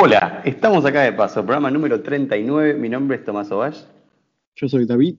Hola, 0.00 0.42
estamos 0.44 0.84
acá 0.84 1.02
de 1.02 1.12
paso, 1.12 1.44
programa 1.44 1.72
número 1.72 2.00
39. 2.00 2.74
Mi 2.74 2.88
nombre 2.88 3.16
es 3.16 3.24
Tomás 3.24 3.50
Ovash. 3.50 3.82
Yo 4.54 4.68
soy 4.68 4.86
David. 4.86 5.16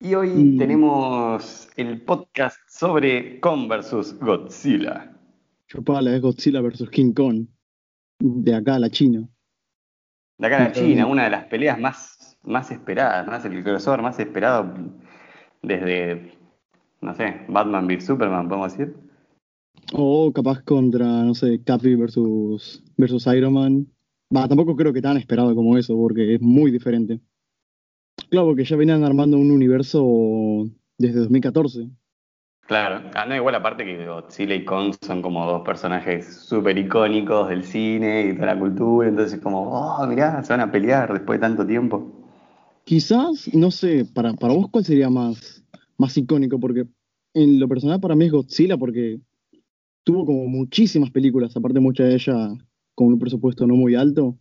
Y 0.00 0.14
hoy 0.14 0.56
tenemos 0.56 1.68
el 1.76 2.00
podcast 2.00 2.56
sobre 2.66 3.38
Kong 3.40 3.68
vs 3.68 4.18
Godzilla. 4.20 5.14
Chupala 5.66 6.16
es 6.16 6.22
Godzilla 6.22 6.62
vs 6.62 6.88
King 6.88 7.12
Kong. 7.12 7.46
De 8.20 8.54
acá 8.54 8.76
a 8.76 8.78
la 8.78 8.88
China. 8.88 9.28
De 10.38 10.46
acá 10.46 10.56
en 10.56 10.64
la. 10.64 10.72
China, 10.72 11.06
una 11.06 11.24
de 11.24 11.30
las 11.30 11.44
peleas 11.44 11.78
más, 11.78 12.38
más 12.42 12.70
esperadas, 12.70 13.26
más 13.26 13.44
el 13.44 13.62
crossover 13.62 14.00
más 14.00 14.18
esperado 14.18 14.72
desde, 15.60 16.32
no 17.02 17.12
sé, 17.12 17.42
Batman 17.48 17.86
vs 17.86 18.06
Superman, 18.06 18.48
podemos 18.48 18.72
decir. 18.78 19.03
O 19.92 20.32
capaz 20.32 20.62
contra, 20.62 21.04
no 21.04 21.34
sé, 21.34 21.62
Capi 21.62 21.94
versus, 21.94 22.82
versus 22.96 23.26
Iron 23.26 23.52
Man. 23.52 23.86
Va, 24.34 24.48
tampoco 24.48 24.74
creo 24.74 24.92
que 24.92 25.02
tan 25.02 25.16
esperado 25.16 25.54
como 25.54 25.76
eso, 25.76 25.94
porque 25.94 26.34
es 26.34 26.40
muy 26.40 26.70
diferente. 26.70 27.20
Claro, 28.30 28.48
porque 28.48 28.64
ya 28.64 28.76
venían 28.76 29.04
armando 29.04 29.38
un 29.38 29.50
universo 29.50 30.68
desde 30.98 31.20
2014. 31.20 31.88
Claro, 32.66 33.10
ah, 33.14 33.26
no, 33.26 33.36
igual 33.36 33.54
aparte 33.56 33.84
que 33.84 34.06
Godzilla 34.06 34.54
y 34.54 34.64
Kong 34.64 34.94
son 35.02 35.20
como 35.20 35.44
dos 35.46 35.62
personajes 35.62 36.34
súper 36.34 36.78
icónicos 36.78 37.50
del 37.50 37.62
cine 37.62 38.22
y 38.22 38.32
de 38.32 38.46
la 38.46 38.58
cultura, 38.58 39.08
entonces 39.08 39.38
como, 39.40 39.70
oh, 39.70 40.06
mirá, 40.06 40.42
se 40.42 40.52
van 40.54 40.60
a 40.60 40.72
pelear 40.72 41.12
después 41.12 41.38
de 41.38 41.46
tanto 41.46 41.66
tiempo. 41.66 42.10
Quizás, 42.84 43.52
no 43.52 43.70
sé, 43.70 44.06
para, 44.06 44.32
para 44.32 44.54
vos, 44.54 44.68
¿cuál 44.70 44.84
sería 44.84 45.10
más, 45.10 45.62
más 45.98 46.16
icónico? 46.16 46.58
Porque 46.58 46.86
en 47.34 47.60
lo 47.60 47.68
personal 47.68 48.00
para 48.00 48.14
mí 48.14 48.24
es 48.26 48.32
Godzilla, 48.32 48.78
porque 48.78 49.20
tuvo 50.04 50.24
como 50.24 50.46
muchísimas 50.46 51.10
películas, 51.10 51.56
aparte 51.56 51.80
muchas 51.80 52.08
de 52.08 52.14
ellas 52.14 52.52
con 52.94 53.08
un 53.08 53.18
presupuesto 53.18 53.66
no 53.66 53.74
muy 53.74 53.94
alto, 53.94 54.38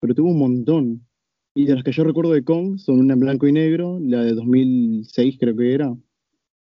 pero 0.00 0.14
tuvo 0.14 0.30
un 0.30 0.38
montón. 0.38 1.06
Y 1.54 1.66
de 1.66 1.74
las 1.76 1.84
que 1.84 1.92
yo 1.92 2.04
recuerdo 2.04 2.32
de 2.32 2.44
Kong 2.44 2.78
son 2.78 2.98
una 3.00 3.14
en 3.14 3.20
blanco 3.20 3.46
y 3.46 3.52
negro, 3.52 3.98
la 4.00 4.22
de 4.22 4.34
2006 4.34 5.36
creo 5.38 5.56
que 5.56 5.72
era, 5.72 5.94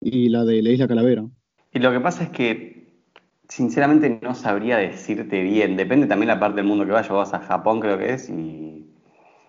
y 0.01 0.29
la 0.29 0.43
de 0.43 0.61
La 0.63 0.71
Isla 0.71 0.87
Calavera. 0.87 1.25
Y 1.71 1.79
lo 1.79 1.91
que 1.91 1.99
pasa 1.99 2.23
es 2.23 2.29
que, 2.29 3.03
sinceramente, 3.47 4.19
no 4.23 4.33
sabría 4.33 4.77
decirte 4.77 5.43
bien, 5.43 5.77
depende 5.77 6.07
también 6.07 6.29
la 6.29 6.39
parte 6.39 6.57
del 6.57 6.65
mundo 6.65 6.85
que 6.85 6.91
vayas, 6.91 7.11
vas 7.11 7.33
a 7.35 7.39
Japón 7.39 7.79
creo 7.79 7.99
que 7.99 8.13
es, 8.13 8.29
y 8.29 8.69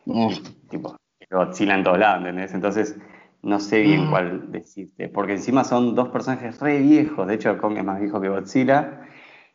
Oh, 0.06 0.32
tipo, 0.68 0.96
Godzilla 1.30 1.74
en 1.74 1.84
todos 1.84 1.98
lados, 1.98 2.18
¿entendés? 2.18 2.54
Entonces, 2.54 2.96
no 3.42 3.58
sé 3.60 3.80
bien 3.82 4.02
Ah. 4.02 4.10
cuál 4.10 4.52
decirte, 4.52 5.08
porque 5.08 5.32
encima 5.32 5.64
son 5.64 5.94
dos 5.94 6.08
personajes 6.08 6.58
re 6.60 6.80
viejos, 6.80 7.26
de 7.26 7.34
hecho 7.34 7.56
Kong 7.58 7.76
es 7.78 7.84
más 7.84 8.00
viejo 8.00 8.20
que 8.20 8.28
Godzilla, 8.28 9.02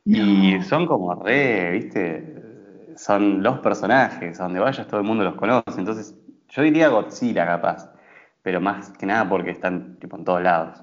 y 0.06 0.62
son 0.64 0.86
como 0.86 1.16
re, 1.16 1.72
¿viste? 1.72 2.42
Son 2.98 3.42
los 3.44 3.60
personajes, 3.60 4.40
a 4.40 4.44
donde 4.44 4.60
vayas 4.60 4.88
todo 4.88 5.00
el 5.02 5.06
mundo 5.06 5.24
los 5.24 5.36
conoce, 5.36 5.78
entonces 5.80 6.16
yo 6.50 6.62
diría 6.62 6.90
Godzilla 6.90 7.46
capaz, 7.46 7.92
pero 8.42 8.62
más 8.62 8.90
que 8.92 9.06
nada 9.06 9.28
porque 9.28 9.52
están 9.52 9.98
tipo 10.00 10.18
en 10.18 10.24
todos 10.24 10.42
lados. 10.44 10.82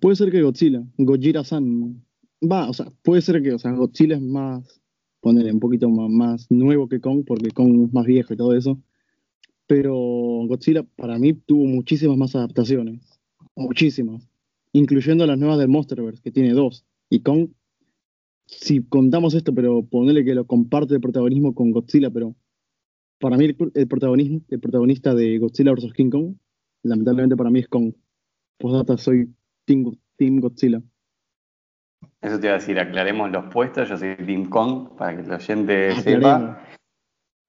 puede 0.00 0.16
ser 0.16 0.30
que 0.30 0.42
Godzilla, 0.42 0.82
Gojira-san. 0.98 2.02
Va, 2.42 2.68
o 2.68 2.72
sea, 2.74 2.86
puede 3.02 3.22
ser 3.22 3.42
que, 3.42 3.52
o 3.54 3.58
sea, 3.58 3.70
Godzilla 3.72 4.16
es 4.16 4.22
más, 4.22 4.80
ponerle 5.20 5.52
un 5.52 5.60
poquito 5.60 5.88
más, 5.88 6.10
más 6.10 6.50
nuevo 6.50 6.88
que 6.88 7.00
Kong, 7.00 7.24
porque 7.26 7.50
Kong 7.50 7.86
es 7.86 7.92
más 7.94 8.04
viejo 8.04 8.34
y 8.34 8.36
todo 8.36 8.54
eso. 8.54 8.78
Pero 9.66 9.94
Godzilla 9.94 10.82
para 10.82 11.18
mí 11.18 11.32
tuvo 11.32 11.64
muchísimas 11.64 12.16
más 12.16 12.34
adaptaciones. 12.34 13.00
Muchísimas. 13.56 14.28
Incluyendo 14.72 15.26
las 15.26 15.38
nuevas 15.38 15.58
del 15.58 15.68
Monsterverse, 15.68 16.22
que 16.22 16.30
tiene 16.30 16.52
dos. 16.52 16.84
Y 17.08 17.20
Kong, 17.20 17.48
si 18.46 18.82
contamos 18.82 19.34
esto, 19.34 19.54
pero 19.54 19.84
ponerle 19.84 20.24
que 20.24 20.34
lo 20.34 20.46
comparte 20.46 20.94
el 20.94 21.00
protagonismo 21.00 21.54
con 21.54 21.70
Godzilla, 21.70 22.10
pero 22.10 22.34
para 23.18 23.36
mí 23.36 23.44
el, 23.46 23.56
el 23.74 23.88
protagonismo, 23.88 24.40
el 24.48 24.60
protagonista 24.60 25.14
de 25.14 25.38
Godzilla 25.38 25.72
vs. 25.72 25.92
King 25.94 26.10
Kong, 26.10 26.34
lamentablemente 26.82 27.36
para 27.36 27.50
mí 27.50 27.60
es 27.60 27.68
Kong. 27.68 27.94
Postdata, 28.58 28.96
soy 28.98 29.32
Team, 29.64 29.96
Team 30.16 30.40
Godzilla. 30.40 30.82
Eso 32.20 32.38
te 32.38 32.46
iba 32.46 32.56
a 32.56 32.58
decir, 32.58 32.78
aclaremos 32.78 33.30
los 33.30 33.46
puestos, 33.52 33.88
yo 33.88 33.96
soy 33.96 34.16
Team 34.16 34.48
Kong, 34.48 34.96
para 34.96 35.16
que 35.16 35.22
el 35.22 35.32
oyente 35.32 35.92
Aclaremos. 35.92 36.04
sepa. 36.04 36.60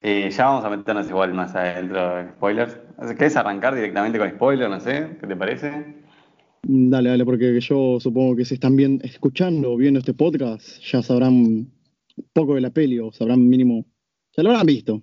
Eh, 0.07 0.29
ya 0.29 0.45
vamos 0.45 0.63
a 0.63 0.69
meternos 0.69 1.09
igual 1.09 1.33
más 1.33 1.55
adentro 1.55 2.19
en 2.19 2.29
spoilers. 2.33 2.79
¿Querés 3.17 3.35
arrancar 3.37 3.73
directamente 3.73 4.19
con 4.19 4.29
spoilers? 4.29 4.69
No 4.69 4.79
sé, 4.79 5.17
¿qué 5.19 5.25
te 5.25 5.35
parece? 5.35 5.95
Dale, 6.61 7.09
dale, 7.09 7.25
porque 7.25 7.59
yo 7.59 7.99
supongo 7.99 8.35
que 8.35 8.45
si 8.45 8.53
están 8.53 8.75
bien 8.75 9.01
escuchando 9.03 9.71
o 9.71 9.77
viendo 9.77 9.99
este 9.99 10.13
podcast, 10.13 10.79
ya 10.83 11.01
sabrán 11.01 11.71
poco 12.33 12.53
de 12.53 12.61
la 12.61 12.69
peli 12.69 12.99
o 12.99 13.11
sabrán 13.11 13.49
mínimo, 13.49 13.83
ya 14.37 14.43
lo 14.43 14.51
habrán 14.51 14.67
visto. 14.67 15.01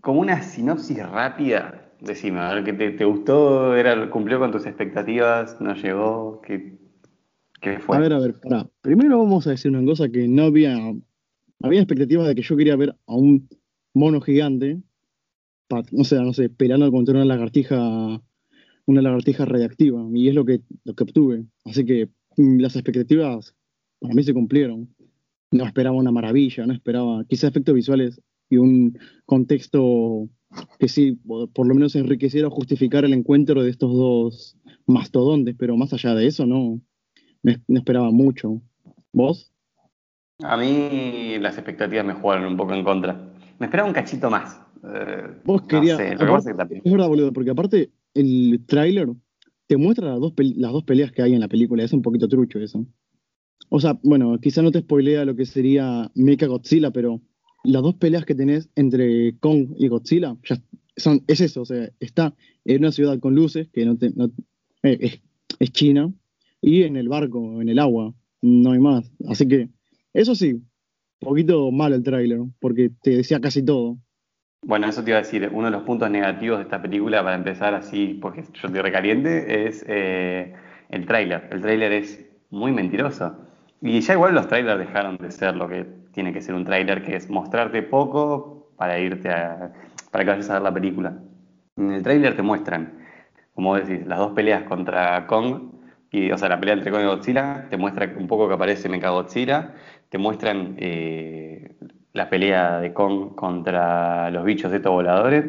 Como 0.00 0.18
una 0.18 0.42
sinopsis 0.42 0.98
rápida, 1.08 1.92
decime, 2.00 2.40
a 2.40 2.54
ver, 2.54 2.64
¿qué 2.64 2.72
te, 2.72 2.90
te 2.90 3.04
gustó? 3.04 3.76
Era, 3.76 4.10
¿Cumplió 4.10 4.40
con 4.40 4.50
tus 4.50 4.66
expectativas? 4.66 5.60
¿No 5.60 5.76
llegó? 5.76 6.40
¿Qué, 6.40 6.76
qué 7.60 7.78
fue? 7.78 7.98
A 7.98 8.00
ver, 8.00 8.12
a 8.12 8.18
ver, 8.18 8.34
pará. 8.40 8.66
Primero 8.80 9.16
vamos 9.16 9.46
a 9.46 9.50
decir 9.50 9.70
una 9.70 9.86
cosa 9.88 10.08
que 10.08 10.26
no 10.26 10.42
había, 10.42 10.76
había 11.62 11.80
expectativas 11.80 12.26
de 12.26 12.34
que 12.34 12.42
yo 12.42 12.56
quería 12.56 12.74
ver 12.74 12.96
a 13.06 13.14
un 13.14 13.48
mono 13.94 14.20
gigante, 14.20 14.82
o 15.70 16.04
sea, 16.04 16.22
no 16.22 16.32
una 17.12 17.24
lagartija, 17.24 18.20
una 18.86 19.02
lagartija 19.02 19.44
radiactiva, 19.44 20.06
y 20.12 20.28
es 20.28 20.34
lo 20.34 20.44
que, 20.44 20.60
obtuve. 20.86 21.44
Así 21.64 21.84
que 21.84 22.08
mm, 22.36 22.58
las 22.58 22.76
expectativas 22.76 23.54
para 24.00 24.14
mí 24.14 24.22
se 24.22 24.34
cumplieron. 24.34 24.94
No 25.50 25.64
esperaba 25.64 25.96
una 25.96 26.10
maravilla, 26.10 26.66
no 26.66 26.74
esperaba 26.74 27.24
quizás 27.28 27.50
efectos 27.50 27.74
visuales 27.74 28.20
y 28.50 28.56
un 28.56 28.98
contexto 29.24 30.28
que 30.78 30.88
sí, 30.88 31.18
por 31.52 31.66
lo 31.66 31.74
menos 31.74 31.96
enriqueciera 31.96 32.48
o 32.48 32.50
justificara 32.50 33.06
el 33.06 33.12
encuentro 33.12 33.62
de 33.62 33.70
estos 33.70 33.92
dos 33.92 34.56
mastodontes, 34.86 35.54
pero 35.58 35.76
más 35.76 35.92
allá 35.92 36.14
de 36.14 36.26
eso 36.26 36.46
no, 36.46 36.80
no 37.42 37.78
esperaba 37.78 38.10
mucho. 38.10 38.60
¿Vos? 39.12 39.52
A 40.42 40.56
mí 40.56 41.38
las 41.38 41.56
expectativas 41.56 42.04
me 42.04 42.14
jugaron 42.14 42.46
un 42.46 42.56
poco 42.56 42.74
en 42.74 42.84
contra. 42.84 43.23
Me 43.58 43.66
esperaba 43.66 43.88
un 43.88 43.94
cachito 43.94 44.30
más. 44.30 44.60
Eh, 44.82 45.40
Vos 45.44 45.62
no 45.62 45.68
querías. 45.68 45.96
sé, 45.96 46.08
que 46.16 46.24
aparte- 46.24 46.50
que 46.50 46.54
también- 46.56 46.82
es 46.84 46.92
verdad, 46.92 47.08
boludo, 47.08 47.32
porque 47.32 47.50
aparte 47.50 47.90
el 48.14 48.60
tráiler 48.66 49.08
te 49.66 49.76
muestra 49.76 50.08
las 50.10 50.20
dos, 50.20 50.32
las 50.56 50.72
dos 50.72 50.84
peleas 50.84 51.10
que 51.12 51.22
hay 51.22 51.34
en 51.34 51.40
la 51.40 51.48
película. 51.48 51.82
Es 51.82 51.92
un 51.92 52.02
poquito 52.02 52.28
trucho 52.28 52.58
eso. 52.58 52.86
O 53.70 53.80
sea, 53.80 53.98
bueno, 54.02 54.38
quizá 54.40 54.60
no 54.62 54.70
te 54.70 54.80
spoilea 54.80 55.24
lo 55.24 55.34
que 55.34 55.46
sería 55.46 56.10
Mecha 56.14 56.46
Godzilla, 56.46 56.90
pero 56.90 57.20
las 57.64 57.82
dos 57.82 57.94
peleas 57.94 58.24
que 58.26 58.34
tenés 58.34 58.68
entre 58.76 59.36
Kong 59.38 59.68
y 59.78 59.88
Godzilla 59.88 60.36
ya 60.44 60.56
son, 60.96 61.22
es 61.26 61.40
eso. 61.40 61.62
O 61.62 61.64
sea, 61.64 61.88
está 61.98 62.34
en 62.66 62.78
una 62.82 62.92
ciudad 62.92 63.18
con 63.20 63.34
luces, 63.34 63.68
que 63.72 63.86
no, 63.86 63.96
te- 63.96 64.12
no- 64.14 64.30
eh, 64.82 64.98
es, 65.00 65.20
es 65.58 65.70
China, 65.72 66.12
y 66.60 66.82
en 66.82 66.96
el 66.96 67.08
barco, 67.08 67.60
en 67.62 67.68
el 67.70 67.78
agua. 67.78 68.14
No 68.42 68.72
hay 68.72 68.78
más. 68.80 69.10
Así 69.26 69.48
que, 69.48 69.70
eso 70.12 70.34
sí, 70.34 70.60
un 71.20 71.28
poquito 71.28 71.70
malo 71.70 71.94
el 71.94 72.02
tráiler, 72.02 72.40
porque 72.60 72.90
te 73.02 73.10
decía 73.10 73.40
casi 73.40 73.64
todo. 73.64 73.96
Bueno, 74.62 74.88
eso 74.88 75.04
te 75.04 75.10
iba 75.10 75.18
a 75.18 75.22
decir, 75.22 75.48
uno 75.52 75.66
de 75.66 75.72
los 75.72 75.82
puntos 75.82 76.10
negativos 76.10 76.58
de 76.58 76.64
esta 76.64 76.80
película, 76.80 77.22
para 77.22 77.36
empezar 77.36 77.74
así, 77.74 78.18
porque 78.20 78.42
yo 78.42 78.68
estoy 78.68 78.80
recaliente, 78.80 79.66
es 79.66 79.84
eh, 79.86 80.54
el 80.88 81.04
tráiler. 81.04 81.48
El 81.50 81.60
tráiler 81.60 81.92
es 81.92 82.24
muy 82.50 82.72
mentiroso. 82.72 83.36
Y 83.82 84.00
ya 84.00 84.14
igual 84.14 84.34
los 84.34 84.48
trailers 84.48 84.78
dejaron 84.78 85.18
de 85.18 85.30
ser 85.30 85.56
lo 85.56 85.68
que 85.68 85.86
tiene 86.12 86.32
que 86.32 86.40
ser 86.40 86.54
un 86.54 86.64
tráiler, 86.64 87.02
que 87.02 87.16
es 87.16 87.28
mostrarte 87.28 87.82
poco 87.82 88.72
para 88.78 88.98
irte 88.98 89.28
para 90.10 90.24
que 90.24 90.30
vayas 90.30 90.48
a 90.48 90.54
ver 90.54 90.62
la 90.62 90.72
película. 90.72 91.18
En 91.76 91.92
el 91.92 92.02
tráiler 92.02 92.34
te 92.34 92.42
muestran, 92.42 93.00
como 93.52 93.76
decís, 93.76 94.06
las 94.06 94.18
dos 94.18 94.32
peleas 94.32 94.62
contra 94.62 95.26
Kong, 95.26 95.74
y, 96.10 96.30
o 96.30 96.38
sea, 96.38 96.48
la 96.48 96.60
pelea 96.60 96.74
entre 96.74 96.92
Kong 96.92 97.02
y 97.02 97.06
Godzilla, 97.06 97.66
te 97.68 97.76
muestra 97.76 98.10
un 98.16 98.28
poco 98.28 98.46
que 98.46 98.54
aparece 98.54 98.88
Mechagodzilla, 98.88 99.74
te 100.08 100.18
muestran 100.18 100.76
eh, 100.78 101.74
la 102.12 102.30
pelea 102.30 102.80
de 102.80 102.92
Kong 102.92 103.34
contra 103.34 104.30
los 104.30 104.44
bichos 104.44 104.72
estos 104.72 104.92
voladores, 104.92 105.44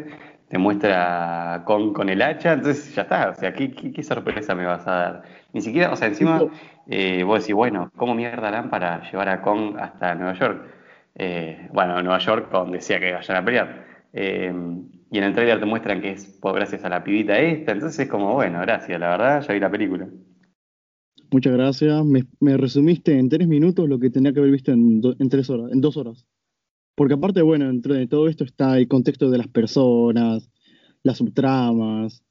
te 0.48 0.58
muestra 0.58 1.64
Kong 1.66 1.94
con 1.94 2.10
el 2.10 2.22
hacha, 2.22 2.54
entonces 2.54 2.94
ya 2.96 3.04
está, 3.04 3.30
o 3.30 3.36
sea, 3.36 3.54
¿qué, 3.54 3.72
qué, 3.72 3.92
qué 3.92 4.04
sorpresa 4.04 4.56
me 4.56 4.66
vas 4.66 4.88
a 4.88 4.92
dar? 4.92 5.24
Ni 5.54 5.62
siquiera, 5.62 5.92
o 5.92 5.96
sea, 5.96 6.08
encima 6.08 6.42
eh, 6.88 7.24
vos 7.24 7.40
decís, 7.42 7.56
bueno, 7.56 7.92
¿cómo 7.96 8.14
mierda 8.16 8.48
harán 8.48 8.70
para 8.70 9.02
llevar 9.10 9.30
a 9.30 9.42
Kong 9.42 9.78
hasta 9.80 10.16
Nueva 10.16 10.34
York? 10.34 10.66
Eh, 11.16 11.70
bueno, 11.74 12.02
Nueva 12.02 12.20
York, 12.20 12.50
donde 12.52 12.78
decía 12.78 13.00
que 13.00 13.14
vayan 13.14 13.38
a 13.38 13.46
pelear. 13.46 13.86
Eh, 14.14 14.54
y 15.12 15.18
en 15.18 15.24
el 15.24 15.34
trailer 15.34 15.60
te 15.60 15.66
muestran 15.66 16.02
que 16.02 16.12
es 16.12 16.26
por 16.26 16.56
gracias 16.56 16.84
a 16.84 16.90
la 16.90 17.04
pibita 17.04 17.38
esta, 17.40 17.72
entonces 17.72 18.00
es 18.00 18.10
como, 18.10 18.34
bueno, 18.34 18.60
gracias, 18.62 19.00
la 19.00 19.10
verdad, 19.10 19.42
ya 19.42 19.54
vi 19.54 19.60
la 19.60 19.70
película. 19.70 20.08
Muchas 21.36 21.52
gracias. 21.52 22.06
Me, 22.06 22.24
me 22.40 22.56
resumiste 22.56 23.18
en 23.20 23.28
tres 23.28 23.46
minutos 23.46 23.90
lo 23.90 24.00
que 24.00 24.10
tenía 24.10 24.32
que 24.32 24.40
haber 24.40 24.52
visto 24.54 24.72
en, 24.72 25.02
do- 25.02 25.16
en 25.20 25.28
tres 25.28 25.50
horas, 25.50 25.70
en 25.74 25.82
dos 25.82 25.98
horas. 25.98 26.26
Porque 26.96 27.16
aparte, 27.16 27.42
bueno, 27.42 27.66
dentro 27.68 27.94
de 27.94 28.08
todo 28.08 28.30
esto 28.30 28.46
está 28.46 28.78
el 28.78 28.88
contexto 28.88 29.30
de 29.30 29.38
las 29.40 29.50
personas, 29.50 30.50
las 31.04 31.18
subtramas, 31.18 32.24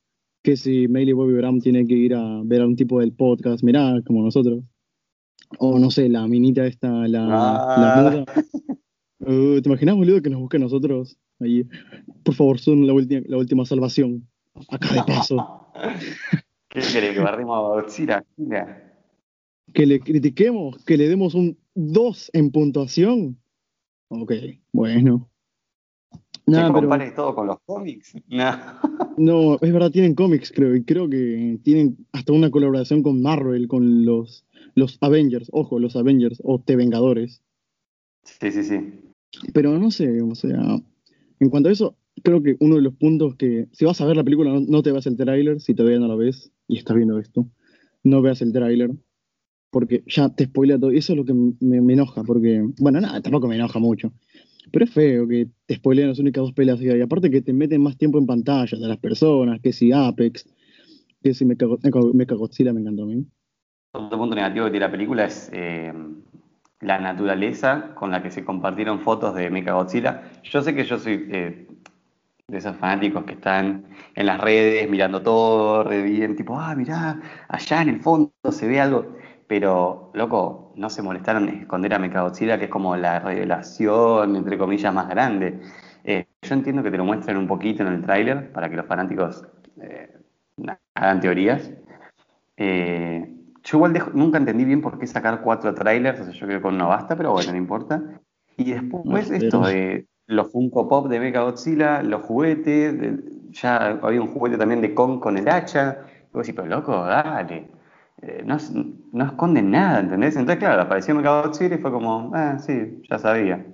que 0.43 0.57
si 0.57 0.89
Miley 0.89 1.13
Bobby 1.13 1.35
Brown 1.35 1.61
tiene 1.61 1.87
que 1.87 1.93
ir 1.95 2.15
a 2.15 2.41
ver 2.45 2.63
a 2.63 2.67
un 2.67 2.77
tipo 2.77 3.01
del 3.01 3.13
podcast, 3.13 3.63
mirá, 3.63 4.01
como 4.07 4.23
nosotros. 4.23 4.65
O 5.59 5.79
no 5.79 5.91
sé, 5.91 6.09
la 6.09 6.27
minita 6.27 6.67
esta, 6.67 6.89
la, 7.07 7.27
Ah. 7.31 7.77
la 7.79 8.11
muda. 8.11 8.25
Uh, 9.21 9.61
¿Te 9.61 9.69
imaginas, 9.69 9.97
boludo, 9.97 10.23
que 10.23 10.31
nos 10.31 10.41
busquen 10.41 10.63
nosotros? 10.63 11.19
Ahí, 11.41 11.67
por 12.25 12.35
favor, 12.35 12.59
son 12.59 12.87
la, 12.87 12.95
la 13.27 13.37
última 13.37 13.67
salvación. 13.67 14.27
Acá 14.71 14.95
de 14.95 15.03
paso. 15.07 15.37
¿Qué 16.71 16.81
querés? 16.93 17.15
¿Que 17.15 17.21
barremos 17.21 17.55
a 17.57 17.61
Godzilla? 17.83 18.25
Que 19.73 19.87
le 19.87 20.01
critiquemos, 20.01 20.85
que 20.85 20.97
le 20.97 21.09
demos 21.09 21.35
un 21.35 21.59
2 21.75 22.31
en 22.35 22.51
puntuación. 22.51 23.39
Ok, 24.09 24.33
bueno. 24.73 25.31
Nada, 26.47 26.69
pero... 26.69 26.81
compares 26.81 27.15
todo 27.15 27.35
con 27.35 27.47
los 27.47 27.59
cómics? 27.65 28.15
No, 29.17 29.55
es 29.61 29.73
verdad, 29.73 29.93
tienen 29.93 30.17
cómics, 30.17 30.51
creo, 30.53 30.75
y 30.75 30.83
creo 30.83 31.09
que 31.09 31.61
tienen 31.63 32.05
hasta 32.11 32.33
una 32.33 32.51
colaboración 32.51 33.05
con 33.05 33.23
Marvel, 33.23 33.69
con 33.69 34.05
los, 34.05 34.45
los 34.75 34.99
Avengers, 35.03 35.49
ojo, 35.53 35.79
los 35.79 35.95
Avengers, 35.95 36.41
o 36.43 36.61
T 36.61 36.75
Vengadores. 36.75 37.41
Sí, 38.25 38.51
sí, 38.51 38.65
sí. 38.65 38.81
Pero 39.53 39.79
no 39.79 39.93
sé, 39.93 40.21
o 40.21 40.35
sea, 40.35 40.81
en 41.39 41.49
cuanto 41.49 41.69
a 41.69 41.73
eso, 41.73 41.97
creo 42.23 42.43
que 42.43 42.57
uno 42.61 42.77
de 42.77 42.83
los 42.83 42.95
puntos 42.95 43.37
que, 43.37 43.69
si 43.73 43.85
vas 43.85 44.01
a 44.01 44.07
ver 44.07 44.17
la 44.17 44.25
película, 44.25 44.53
no, 44.67 44.83
te 44.83 44.93
veas 44.93 45.07
el 45.07 45.17
tráiler, 45.17 45.61
si 45.61 45.75
todavía 45.75 45.99
no 45.99 46.09
lo 46.09 46.17
ves 46.17 46.51
y 46.67 46.79
estás 46.79 46.97
viendo 46.97 47.19
esto, 47.19 47.47
no 48.03 48.23
veas 48.23 48.43
el 48.43 48.53
tráiler, 48.53 48.91
porque 49.75 50.05
ya 50.07 50.29
te 50.29 50.45
spoilea 50.45 50.79
todo, 50.79 50.93
y 50.93 50.99
eso 50.99 51.13
es 51.13 51.17
lo 51.17 51.25
que 51.25 51.35
me, 51.35 51.81
me 51.81 51.95
enoja, 51.95 52.23
porque, 52.23 52.65
bueno, 52.79 53.01
nada, 53.01 53.21
tampoco 53.21 53.49
me 53.49 53.57
enoja 53.57 53.81
mucho, 53.81 54.13
pero 54.71 54.85
es 54.85 54.93
feo 54.93 55.27
que 55.27 55.49
te 55.67 55.75
spoilean 55.75 56.11
las 56.11 56.21
únicas 56.21 56.43
dos 56.43 56.53
peleas 56.53 56.81
y 56.81 57.01
aparte 57.01 57.29
que 57.29 57.43
te 57.43 57.53
meten 57.53 57.83
más 57.83 57.99
tiempo 57.99 58.19
en 58.19 58.27
pantalla 58.27 58.79
de 58.79 58.87
las 58.87 58.99
personas, 58.99 59.61
que 59.61 59.73
si 59.73 59.91
Apex, 59.91 60.49
que 61.21 61.35
si 61.35 61.45
Mechagodzilla 61.45 62.73
me 62.73 62.83
encantó 62.83 63.03
a 63.03 63.07
mí. 63.07 63.27
Otro 63.93 64.17
punto 64.17 64.37
negativo 64.37 64.67
que 64.67 64.71
tiene 64.71 64.87
la 64.87 64.93
película 64.93 65.25
es 65.25 65.51
eh, 65.53 65.93
la 66.81 67.01
naturaleza 67.01 67.95
con 67.97 68.13
la 68.13 68.23
que 68.23 68.31
se 68.31 68.45
compartieron 68.45 69.01
fotos 69.01 69.35
de 69.35 69.51
Mechagodzilla. 69.51 70.23
Yo 70.45 70.63
sé 70.63 70.73
que 70.73 70.85
yo 70.85 71.01
soy 71.01 71.27
eh, 71.33 71.67
de 72.47 72.59
esos 72.59 72.77
fanáticos 72.77 73.25
que 73.25 73.33
están 73.33 73.87
en 74.15 74.27
las 74.27 74.41
redes 74.41 74.89
mirando 74.89 75.21
todo 75.21 75.83
re 75.83 76.03
bien, 76.03 76.37
tipo, 76.37 76.59
ah, 76.61 76.77
mirá, 76.77 77.21
allá 77.49 77.83
en 77.83 77.89
el 77.89 78.01
fondo 78.01 78.31
se 78.51 78.69
ve 78.69 78.81
algo. 78.81 79.17
Pero, 79.47 80.11
loco, 80.15 80.73
no 80.77 80.89
se 80.89 81.03
molestaron 81.03 81.49
en 81.49 81.61
esconder 81.61 81.95
a 81.95 81.99
Mechagodzilla, 81.99 82.59
que 82.59 82.65
es 82.65 82.71
como 82.71 82.97
la 82.97 83.21
revelación, 83.21 84.37
entre 84.37 84.57
comillas, 84.57 84.93
más 84.93 85.09
grande. 85.09 85.61
Eh, 86.03 86.27
yo 86.43 86.55
entiendo 86.55 86.83
que 86.83 86.91
te 86.91 86.99
lo 86.99 87.05
muestren 87.05 87.37
un 87.37 87.47
poquito 87.47 87.83
en 87.83 87.93
el 87.93 88.03
tráiler 88.03 88.53
para 88.53 88.69
que 88.69 88.77
los 88.77 88.87
fanáticos 88.87 89.47
eh, 89.81 90.19
hagan 90.95 91.21
teorías. 91.21 91.71
Eh, 92.57 93.35
yo 93.63 93.79
igual 93.79 94.11
nunca 94.15 94.39
entendí 94.39 94.65
bien 94.65 94.83
por 94.83 94.99
qué 94.99 95.07
sacar 95.07 95.41
cuatro 95.43 95.75
trailers, 95.75 96.21
o 96.21 96.25
sea, 96.25 96.33
yo 96.33 96.47
creo 96.47 96.59
que 96.59 96.63
con 96.63 96.75
uno 96.75 96.89
basta, 96.89 97.17
pero 97.17 97.33
bueno, 97.33 97.53
no 97.53 97.59
importa. 97.59 98.03
Y 98.57 98.73
después 98.73 99.31
esto 99.31 99.63
de 99.63 100.07
los 100.27 100.53
Funko 100.53 100.89
Pop 100.89 101.09
de 101.09 101.21
Mechagodzilla, 101.21 102.03
los 102.03 102.23
juguetes, 102.23 102.95
ya 103.51 103.99
había 104.03 104.21
un 104.21 104.29
juguete 104.29 104.59
también 104.59 104.81
de 104.81 104.95
Kong 104.95 105.21
con 105.21 105.37
el 105.39 105.49
hacha. 105.49 105.99
Y 106.29 106.33
vos 106.33 106.47
decís, 106.47 106.55
pero 106.55 106.69
loco, 106.69 106.93
dale. 106.93 107.69
Eh, 108.27 108.43
no, 108.45 108.57
no, 109.13 109.25
esconden 109.27 109.71
nada, 109.71 110.01
¿entendés? 110.01 110.37
Entonces, 110.37 110.59
claro, 110.59 110.81
apareció 110.81 111.15
Mechagodzilla 111.15 111.75
y 111.75 111.79
fue 111.79 111.93
como, 111.93 112.31
ah, 112.35 112.59
sí, 112.59 113.03
ya 113.11 113.19
sabía. 113.19 113.67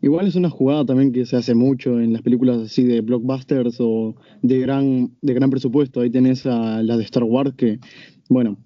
Igual 0.00 0.26
es 0.26 0.34
una 0.34 0.48
jugada 0.48 0.86
también 0.86 1.12
que 1.12 1.26
se 1.26 1.36
hace 1.36 1.54
mucho 1.54 2.00
en 2.00 2.12
las 2.12 2.22
películas 2.22 2.58
así 2.58 2.84
de 2.84 3.02
blockbusters 3.02 3.76
o 3.80 4.16
de 4.40 4.60
gran, 4.60 5.10
de 5.20 5.34
gran 5.34 5.50
presupuesto. 5.50 6.00
Ahí 6.00 6.10
tenés 6.10 6.46
a 6.46 6.82
la 6.82 6.96
de 6.96 7.04
Star 7.04 7.24
Wars 7.24 7.52
que, 7.54 7.78
bueno, 8.30 8.56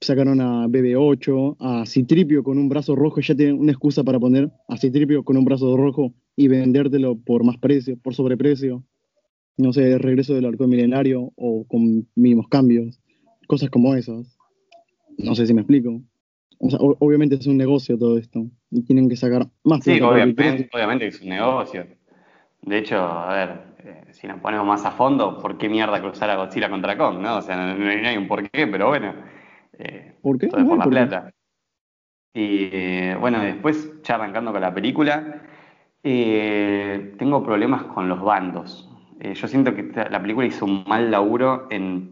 sacaron 0.00 0.40
a 0.40 0.66
BB8, 0.66 1.56
a 1.60 1.86
Citripio 1.86 2.42
con 2.42 2.58
un 2.58 2.68
brazo 2.68 2.96
rojo 2.96 3.20
y 3.20 3.22
ya 3.22 3.36
tienen 3.36 3.60
una 3.60 3.72
excusa 3.72 4.02
para 4.02 4.18
poner 4.18 4.50
a 4.68 4.76
Citripio 4.76 5.22
con 5.22 5.36
un 5.36 5.44
brazo 5.44 5.76
rojo 5.76 6.12
y 6.34 6.48
vendértelo 6.48 7.16
por 7.16 7.44
más 7.44 7.58
precio, 7.58 7.96
por 7.98 8.14
sobreprecio. 8.14 8.84
No 9.56 9.72
sé, 9.72 9.96
regreso 9.98 10.34
del 10.34 10.46
arco 10.46 10.66
milenario 10.66 11.30
o 11.36 11.64
con 11.68 12.08
mínimos 12.16 12.48
cambios. 12.48 13.00
Cosas 13.46 13.70
como 13.70 13.94
esas. 13.94 14.36
No 15.18 15.34
sé 15.34 15.46
si 15.46 15.54
me 15.54 15.62
explico. 15.62 16.00
O 16.58 16.70
sea, 16.70 16.78
obviamente 16.80 17.34
es 17.34 17.46
un 17.46 17.56
negocio 17.56 17.98
todo 17.98 18.18
esto. 18.18 18.46
Y 18.70 18.82
tienen 18.82 19.08
que 19.08 19.16
sacar 19.16 19.48
más 19.64 19.82
Sí, 19.82 20.00
obviamente, 20.00 20.70
obviamente 20.72 21.06
es 21.08 21.20
un 21.20 21.28
negocio. 21.28 21.86
De 22.62 22.78
hecho, 22.78 22.96
a 22.98 23.34
ver, 23.34 23.62
eh, 23.84 24.04
si 24.12 24.28
nos 24.28 24.40
ponemos 24.40 24.64
más 24.64 24.84
a 24.84 24.92
fondo, 24.92 25.38
¿por 25.38 25.58
qué 25.58 25.68
mierda 25.68 26.00
cruzar 26.00 26.30
a 26.30 26.36
Godzilla 26.36 26.70
contra 26.70 26.96
Kong? 26.96 27.18
¿no? 27.18 27.38
O 27.38 27.42
sea, 27.42 27.74
no, 27.74 28.08
hay 28.08 28.16
un 28.16 28.28
porqué, 28.28 28.66
pero 28.68 28.88
bueno. 28.88 29.12
Eh, 29.76 30.14
¿Por 30.22 30.38
qué? 30.38 30.46
Todo 30.46 30.64
por 30.66 30.78
la 30.78 30.84
plata. 30.84 31.32
Y 32.32 32.68
eh, 32.72 33.16
bueno, 33.18 33.40
después, 33.40 34.00
ya 34.04 34.14
arrancando 34.14 34.52
con 34.52 34.60
la 34.60 34.72
película, 34.72 35.42
tengo 36.02 37.42
problemas 37.44 37.84
con 37.84 38.08
los 38.08 38.22
bandos. 38.22 38.88
yo 39.20 39.48
siento 39.48 39.74
que 39.74 39.90
la 40.10 40.20
película 40.20 40.46
hizo 40.46 40.64
un 40.64 40.84
mal 40.86 41.10
laburo 41.10 41.66
en 41.70 42.11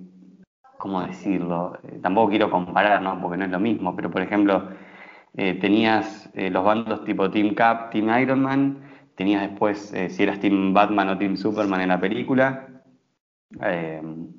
¿cómo 0.81 1.03
decirlo? 1.03 1.79
Eh, 1.85 2.01
tampoco 2.03 2.31
quiero 2.31 2.51
comparar, 2.51 3.01
¿no? 3.03 3.21
Porque 3.21 3.37
no 3.37 3.45
es 3.45 3.51
lo 3.53 3.61
mismo, 3.61 3.95
pero 3.95 4.11
por 4.11 4.23
ejemplo, 4.23 4.71
eh, 5.35 5.55
tenías 5.61 6.29
eh, 6.35 6.51
los 6.51 6.65
bandos 6.65 7.05
tipo 7.05 7.31
Team 7.31 7.55
Cap, 7.55 7.93
Team 7.93 8.09
Iron 8.21 8.43
Man, 8.43 8.79
tenías 9.15 9.43
después 9.43 9.95
si 10.09 10.23
eras 10.23 10.41
Team 10.41 10.75
Batman 10.75 11.11
o 11.11 11.19
Team 11.19 11.37
Superman 11.37 11.83
en 11.83 11.91
la 11.91 12.01
película, 12.01 12.67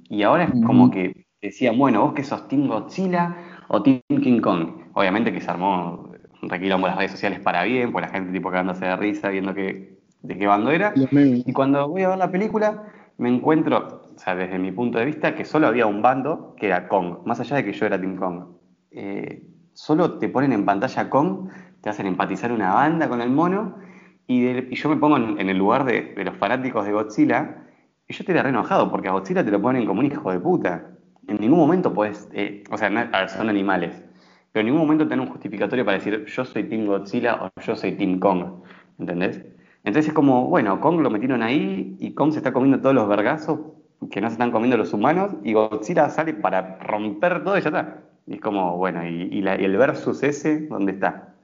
y 0.10 0.24
ahora 0.24 0.46
es 0.46 0.52
como 0.66 0.90
que 0.90 1.26
decían, 1.42 1.78
bueno, 1.78 2.02
vos 2.02 2.14
que 2.14 2.24
sos 2.24 2.48
Team 2.48 2.68
Godzilla 2.68 3.36
o 3.68 3.84
Team 3.84 4.02
King 4.08 4.40
Kong. 4.42 4.70
Obviamente 4.94 5.32
que 5.32 5.42
se 5.42 5.52
armó 5.52 6.10
un 6.42 6.50
requilombo 6.50 6.88
las 6.88 6.98
redes 6.98 7.12
sociales 7.12 7.40
para 7.40 7.64
bien, 7.64 7.92
pues 7.92 8.06
la 8.06 8.12
gente 8.12 8.32
tipo 8.32 8.50
cagándose 8.50 8.86
de 8.86 8.96
risa 8.96 9.30
viendo 9.30 9.54
que, 9.54 10.00
de 10.22 10.38
qué 10.38 10.48
bando 10.48 10.72
era. 10.72 10.94
Y 10.96 11.54
cuando 11.54 11.88
voy 11.90 12.04
a 12.04 12.10
ver 12.10 12.18
la 12.18 12.32
película, 12.32 12.84
me 13.18 13.30
encuentro, 13.30 14.01
sea, 14.24 14.36
desde 14.36 14.60
mi 14.60 14.72
punto 14.72 15.00
de 15.00 15.06
vista, 15.06 15.34
que 15.34 15.46
solo 15.46 15.66
había 15.66 15.88
un 15.88 16.02
bando 16.02 16.56
que 16.56 16.68
era 16.68 16.88
Kong, 16.88 17.26
más 17.26 17.40
allá 17.40 17.56
de 17.56 17.66
que 17.66 17.74
yo 17.74 17.88
era 17.88 18.00
Team 18.00 18.18
Kong. 18.18 18.44
Eh, 18.92 19.48
solo 19.74 20.20
te 20.20 20.30
ponen 20.30 20.54
en 20.54 20.64
pantalla 20.64 21.10
Kong, 21.10 21.50
te 21.82 21.90
hacen 21.90 22.06
empatizar 22.06 22.52
una 22.52 22.72
banda 22.74 23.10
con 23.10 23.22
el 23.22 23.32
mono, 23.32 23.78
y, 24.28 24.76
yo 24.76 24.90
me 24.90 24.98
pongo 24.98 25.18
en, 25.18 25.50
el 25.50 25.58
lugar 25.58 25.86
de, 25.86 26.14
los 26.24 26.38
fanáticos 26.38 26.86
de 26.86 26.94
Godzilla, 26.94 27.64
y 28.08 28.14
yo 28.14 28.22
estaría 28.22 28.44
re 28.44 28.50
enojado, 28.50 28.92
porque 28.92 29.08
a 29.08 29.12
Godzilla 29.12 29.44
te 29.44 29.50
lo 29.50 29.60
ponen 29.60 29.88
como 29.88 30.02
un 30.02 30.06
hijo 30.06 30.32
de 30.32 30.40
puta. 30.40 30.88
En 31.28 31.38
ningún 31.38 31.58
momento 31.58 31.92
puedes, 31.92 32.30
eh, 32.34 32.64
o 32.70 32.78
sea, 32.78 32.90
son 33.28 33.50
animales, 33.50 34.04
pero 34.52 34.62
en 34.62 34.66
ningún 34.68 34.82
momento 34.82 35.08
tenés 35.08 35.26
un 35.26 35.32
justificatorio 35.32 35.84
para 35.84 35.98
decir 35.98 36.26
yo 36.26 36.46
soy 36.46 36.66
Team 36.66 36.86
Godzilla 36.86 37.44
o 37.44 37.50
yo 37.60 37.76
soy 37.76 37.94
Team 37.94 38.20
Kong, 38.20 38.64
¿entendés? 39.00 39.44
Entonces 39.84 40.10
es 40.10 40.14
como, 40.14 40.48
bueno, 40.48 40.80
Kong 40.80 41.00
lo 41.00 41.10
metieron 41.10 41.42
ahí 41.42 41.96
y 42.00 42.14
Kong 42.14 42.32
se 42.32 42.38
está 42.38 42.54
comiendo 42.54 42.80
todos 42.82 42.94
los 42.94 43.08
vergazos 43.08 43.81
que 44.10 44.22
no 44.22 44.28
se 44.28 44.34
están 44.34 44.52
comiendo 44.52 44.78
los 44.78 44.94
humanos 44.94 45.34
y 45.44 45.54
Godzilla 45.54 46.10
sale 46.10 46.34
para 46.34 46.78
romper 46.80 47.44
todo 47.44 47.58
y 47.58 47.62
ya 47.62 47.70
está. 47.70 48.04
Y 48.28 48.36
es 48.36 48.42
como, 48.42 48.78
bueno, 48.78 49.08
y, 49.08 49.40
el 49.40 49.78
versus 49.78 50.24
ese, 50.24 50.68
¿dónde 50.68 50.94
está? 50.94 51.36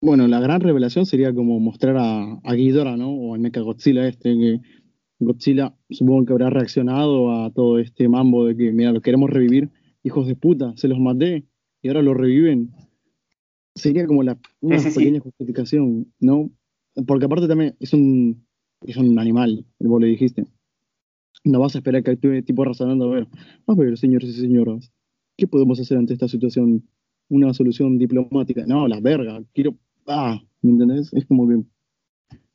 Bueno, 0.00 0.26
la 0.26 0.40
gran 0.40 0.60
revelación 0.60 1.06
sería 1.06 1.32
como 1.32 1.60
mostrar 1.60 1.96
a, 1.96 2.40
a 2.42 2.54
Ghidorah, 2.54 2.96
¿no? 2.96 3.10
O 3.10 3.34
al 3.34 3.40
Mecha 3.40 3.60
Godzilla 3.60 4.06
este, 4.06 4.36
que 4.36 4.60
Godzilla 5.20 5.74
supongo 5.90 6.26
que 6.26 6.32
habrá 6.32 6.50
reaccionado 6.50 7.32
a 7.32 7.50
todo 7.50 7.78
este 7.78 8.08
mambo 8.08 8.46
de 8.46 8.56
que, 8.56 8.72
mira, 8.72 8.92
lo 8.92 9.00
queremos 9.00 9.30
revivir, 9.30 9.70
hijos 10.02 10.26
de 10.26 10.34
puta, 10.34 10.72
se 10.76 10.88
los 10.88 10.98
maté 10.98 11.44
y 11.80 11.88
ahora 11.88 12.02
lo 12.02 12.14
reviven. 12.14 12.72
Sería 13.74 14.06
como 14.06 14.22
la, 14.22 14.36
una 14.60 14.78
pequeña 14.78 15.20
justificación, 15.20 16.12
¿no? 16.20 16.50
Porque 17.06 17.24
aparte 17.24 17.48
también 17.48 17.74
es 17.80 17.94
un, 17.94 18.44
es 18.82 18.96
un 18.96 19.18
animal, 19.18 19.64
vos 19.78 20.00
le 20.00 20.08
dijiste. 20.08 20.46
No 21.44 21.60
vas 21.60 21.74
a 21.74 21.78
esperar 21.78 22.02
que 22.02 22.12
actúe 22.12 22.42
tipo 22.42 22.64
razonando, 22.64 23.10
a 23.10 23.14
ver, 23.14 23.28
a 23.66 23.74
ver, 23.74 23.98
señores 23.98 24.30
y 24.30 24.40
señoras, 24.40 24.92
¿qué 25.36 25.46
podemos 25.46 25.80
hacer 25.80 25.98
ante 25.98 26.12
esta 26.12 26.28
situación? 26.28 26.84
Una 27.28 27.54
solución 27.54 27.98
diplomática. 27.98 28.64
No, 28.66 28.86
la 28.86 29.00
verga, 29.00 29.42
quiero. 29.54 29.74
Ah, 30.06 30.40
¿me 30.60 30.72
entendés? 30.72 31.12
Es 31.12 31.24
como 31.26 31.48
que. 31.48 31.62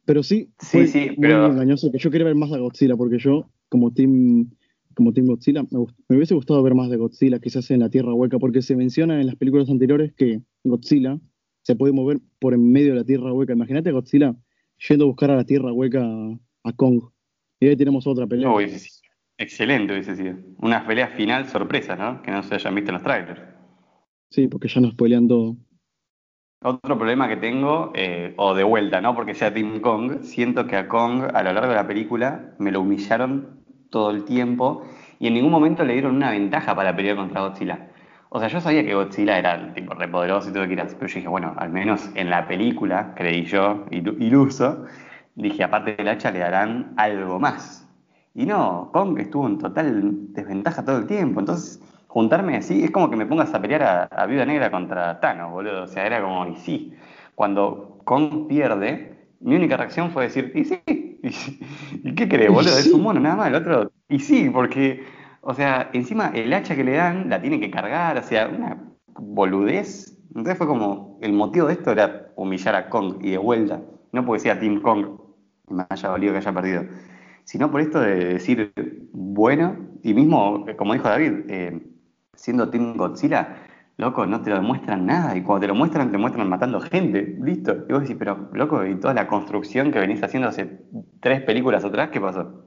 Pero 0.06 0.24
sí, 0.24 0.52
sí, 0.60 0.88
sí, 0.88 1.10
muy 1.18 1.32
engañoso 1.32 1.92
que 1.92 1.98
yo 1.98 2.10
quería 2.10 2.26
ver 2.26 2.36
más 2.36 2.52
a 2.54 2.58
Godzilla, 2.60 2.96
porque 2.96 3.18
yo, 3.18 3.50
como 3.68 3.92
Team, 3.92 4.52
como 4.94 5.12
team 5.12 5.28
Godzilla, 5.28 5.64
me, 5.64 5.80
me, 6.08 6.16
hubiese 6.16 6.34
gustado 6.34 6.64
ver 6.64 6.76
más 6.76 6.90
de 6.90 6.98
Godzilla, 6.98 7.40
quizás 7.40 7.70
en 7.72 7.82
la 7.82 7.90
Tierra 7.90 8.14
Hueca, 8.14 8.40
porque 8.40 8.62
se 8.62 8.76
menciona 8.76 9.20
en 9.20 9.28
las 9.28 9.36
películas 9.36 9.70
anteriores 9.70 10.14
que 10.14 10.42
Godzilla 10.64 11.20
se 11.68 11.76
puede 11.76 11.92
mover 11.92 12.22
por 12.40 12.54
en 12.54 12.72
medio 12.72 12.94
de 12.94 13.00
la 13.00 13.04
tierra 13.04 13.34
hueca. 13.34 13.52
Imagínate 13.52 13.90
a 13.90 13.92
Godzilla 13.92 14.34
yendo 14.88 15.04
a 15.04 15.08
buscar 15.08 15.32
a 15.32 15.36
la 15.36 15.44
tierra 15.44 15.74
hueca 15.74 16.02
a, 16.64 16.74
Kong. 16.78 17.02
Y 17.60 17.68
ahí 17.68 17.76
tenemos 17.76 18.06
otra 18.06 18.28
pelea. 18.28 18.50
excelente 19.38 19.94
hubiese 19.94 20.16
sido. 20.16 20.36
Una 20.60 20.86
pelea 20.86 21.08
final 21.10 21.48
sorpresa, 21.48 21.96
¿no? 21.96 22.22
Que 22.22 22.32
no 22.32 22.44
se 22.44 22.56
hayan 22.56 22.76
visto 22.76 22.92
en 22.92 22.94
los 22.94 23.04
trailers. 23.04 23.42
Sí, 24.30 24.48
porque 24.48 24.68
ya 24.68 24.82
nos 24.82 24.92
spoilean 24.92 25.28
todo. 25.28 25.56
Otro 26.64 26.98
problema 26.98 27.28
que 27.28 27.38
tengo, 27.38 27.92
eh, 27.96 28.34
o 28.38 28.56
de 28.56 28.64
vuelta, 28.64 29.00
¿no? 29.00 29.16
Porque 29.16 29.36
sea 29.36 29.54
Team 29.54 29.80
Kong, 29.80 30.22
siento 30.22 30.66
que 30.66 30.76
a 30.76 30.88
Kong 30.88 31.24
a 31.34 31.44
lo 31.44 31.54
largo 31.54 31.70
de 31.70 31.76
la 31.76 31.88
película 31.88 32.56
me 32.58 32.72
lo 32.72 32.82
humillaron 32.82 33.64
todo 33.92 34.10
el 34.12 34.26
tiempo 34.26 34.84
y 35.20 35.28
en 35.28 35.36
ningún 35.36 35.52
momento 35.52 35.84
le 35.84 35.94
dieron 35.94 36.16
una 36.16 36.32
ventaja 36.32 36.76
para 36.76 36.96
pelear 36.96 37.16
contra 37.16 37.42
Godzilla. 37.42 37.92
O 38.30 38.40
sea, 38.40 38.50
yo 38.50 38.60
sabía 38.60 38.84
que 38.84 38.94
Godzilla 38.94 39.38
era 39.38 39.74
tipo 39.74 39.94
repoderoso 39.94 40.50
y 40.50 40.52
todo 40.52 40.64
lo 40.64 40.70
que 40.70 40.76
quieras, 40.76 40.96
pero 40.96 41.08
yo 41.08 41.16
dije, 41.16 41.28
bueno, 41.28 41.54
al 41.58 41.70
menos 41.70 42.10
en 42.16 42.30
la 42.30 42.48
película, 42.48 43.14
creí 43.16 43.46
yo, 43.46 43.86
iluso, 43.92 44.86
dije, 45.44 45.64
aparte 45.64 45.96
del 45.96 46.08
hacha 46.08 46.32
le 46.32 46.40
darán 46.40 46.94
algo 46.98 47.40
más. 47.40 47.88
Y 48.34 48.46
no, 48.46 48.90
Kong 48.94 49.18
estuvo 49.20 49.48
en 49.48 49.58
total 49.58 50.34
desventaja 50.34 50.84
todo 50.84 50.98
el 50.98 51.08
tiempo, 51.08 51.40
entonces 51.40 51.82
juntarme 52.08 52.58
así 52.58 52.84
es 52.84 52.92
como 52.92 53.10
que 53.10 53.16
me 53.16 53.26
pongas 53.26 53.54
a 53.54 53.62
pelear 53.62 53.84
a, 53.84 54.04
a 54.04 54.26
Viuda 54.26 54.46
Negra 54.46 54.70
contra 54.70 55.20
Thanos, 55.20 55.52
boludo. 55.52 55.84
O 55.84 55.88
sea, 55.88 56.06
era 56.06 56.22
como, 56.22 56.46
y 56.48 56.56
sí, 56.58 56.94
cuando 57.36 58.00
Kong 58.04 58.48
pierde, 58.48 59.30
mi 59.40 59.56
única 59.56 59.78
reacción 59.78 60.12
fue 60.12 60.24
decir, 60.24 60.52
y 60.56 60.66
sí, 60.66 60.82
y, 62.04 62.16
qué 62.16 62.28
crees, 62.28 62.52
boludo? 62.52 62.78
Es 62.78 62.92
un 62.92 63.02
mono, 63.02 63.20
nada 63.20 63.36
más, 63.36 63.48
el 63.48 63.56
otro, 63.56 63.92
y 64.10 64.20
sí, 64.20 64.50
porque 64.50 65.04
o 65.50 65.54
sea, 65.54 65.90
encima 65.94 66.32
el 66.36 66.52
hacha 66.54 66.76
que 66.76 66.84
le 66.84 66.92
dan 66.92 67.30
la 67.30 67.42
tiene 67.42 67.58
que 67.62 67.72
cargar, 67.72 68.18
o 68.18 68.22
sea, 68.22 68.50
una 68.50 68.84
boludez. 69.18 70.18
Entonces 70.30 70.58
fue 70.58 70.68
como, 70.68 71.18
el 71.22 71.32
motivo 71.32 71.68
de 71.68 71.74
esto 71.76 71.94
era 71.94 72.34
humillar 72.36 72.76
a 72.76 72.90
Kong 72.90 73.20
y 73.22 73.32
de 73.32 73.38
vuelta. 73.38 73.82
No 74.12 74.26
porque 74.26 74.42
sea 74.42 74.60
Team 74.60 74.82
Kong 74.82 75.08
me 75.70 75.86
haya 75.90 76.10
valido 76.10 76.34
que 76.34 76.40
haya 76.40 76.54
perdido, 76.54 76.86
sino 77.44 77.72
por 77.72 77.82
esto 77.82 78.00
de 78.00 78.34
decir, 78.34 78.74
bueno, 79.12 79.76
y 80.04 80.14
mismo, 80.14 80.66
como 80.78 80.94
dijo 80.94 81.08
David, 81.08 81.32
eh, 81.50 81.82
siendo 82.34 82.70
Team 82.70 82.96
Godzilla, 82.98 83.64
loco, 83.98 84.26
no 84.26 84.42
te 84.42 84.50
lo 84.50 84.58
demuestran 84.58 85.06
nada, 85.06 85.36
y 85.36 85.42
cuando 85.42 85.62
te 85.62 85.68
lo 85.68 85.76
muestran, 85.76 86.12
te 86.12 86.18
muestran 86.18 86.50
matando 86.50 86.80
gente, 86.80 87.38
listo. 87.42 87.86
Y 87.90 87.94
vos 87.94 88.02
decís, 88.02 88.16
pero 88.18 88.50
loco, 88.54 88.86
y 88.86 89.00
toda 89.00 89.14
la 89.14 89.28
construcción 89.28 89.92
que 89.92 90.00
venís 90.00 90.22
haciendo 90.24 90.48
hace 90.48 90.82
tres 91.20 91.42
películas 91.42 91.84
atrás, 91.84 92.10
¿qué 92.12 92.22
pasó? 92.22 92.64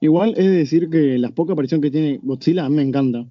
Igual 0.00 0.34
es 0.36 0.50
decir 0.50 0.90
que 0.90 1.18
la 1.18 1.30
poca 1.30 1.52
aparición 1.52 1.80
que 1.80 1.90
tiene 1.90 2.18
Godzilla 2.22 2.64
a 2.64 2.68
mí 2.68 2.76
me 2.76 2.82
encanta. 2.82 3.26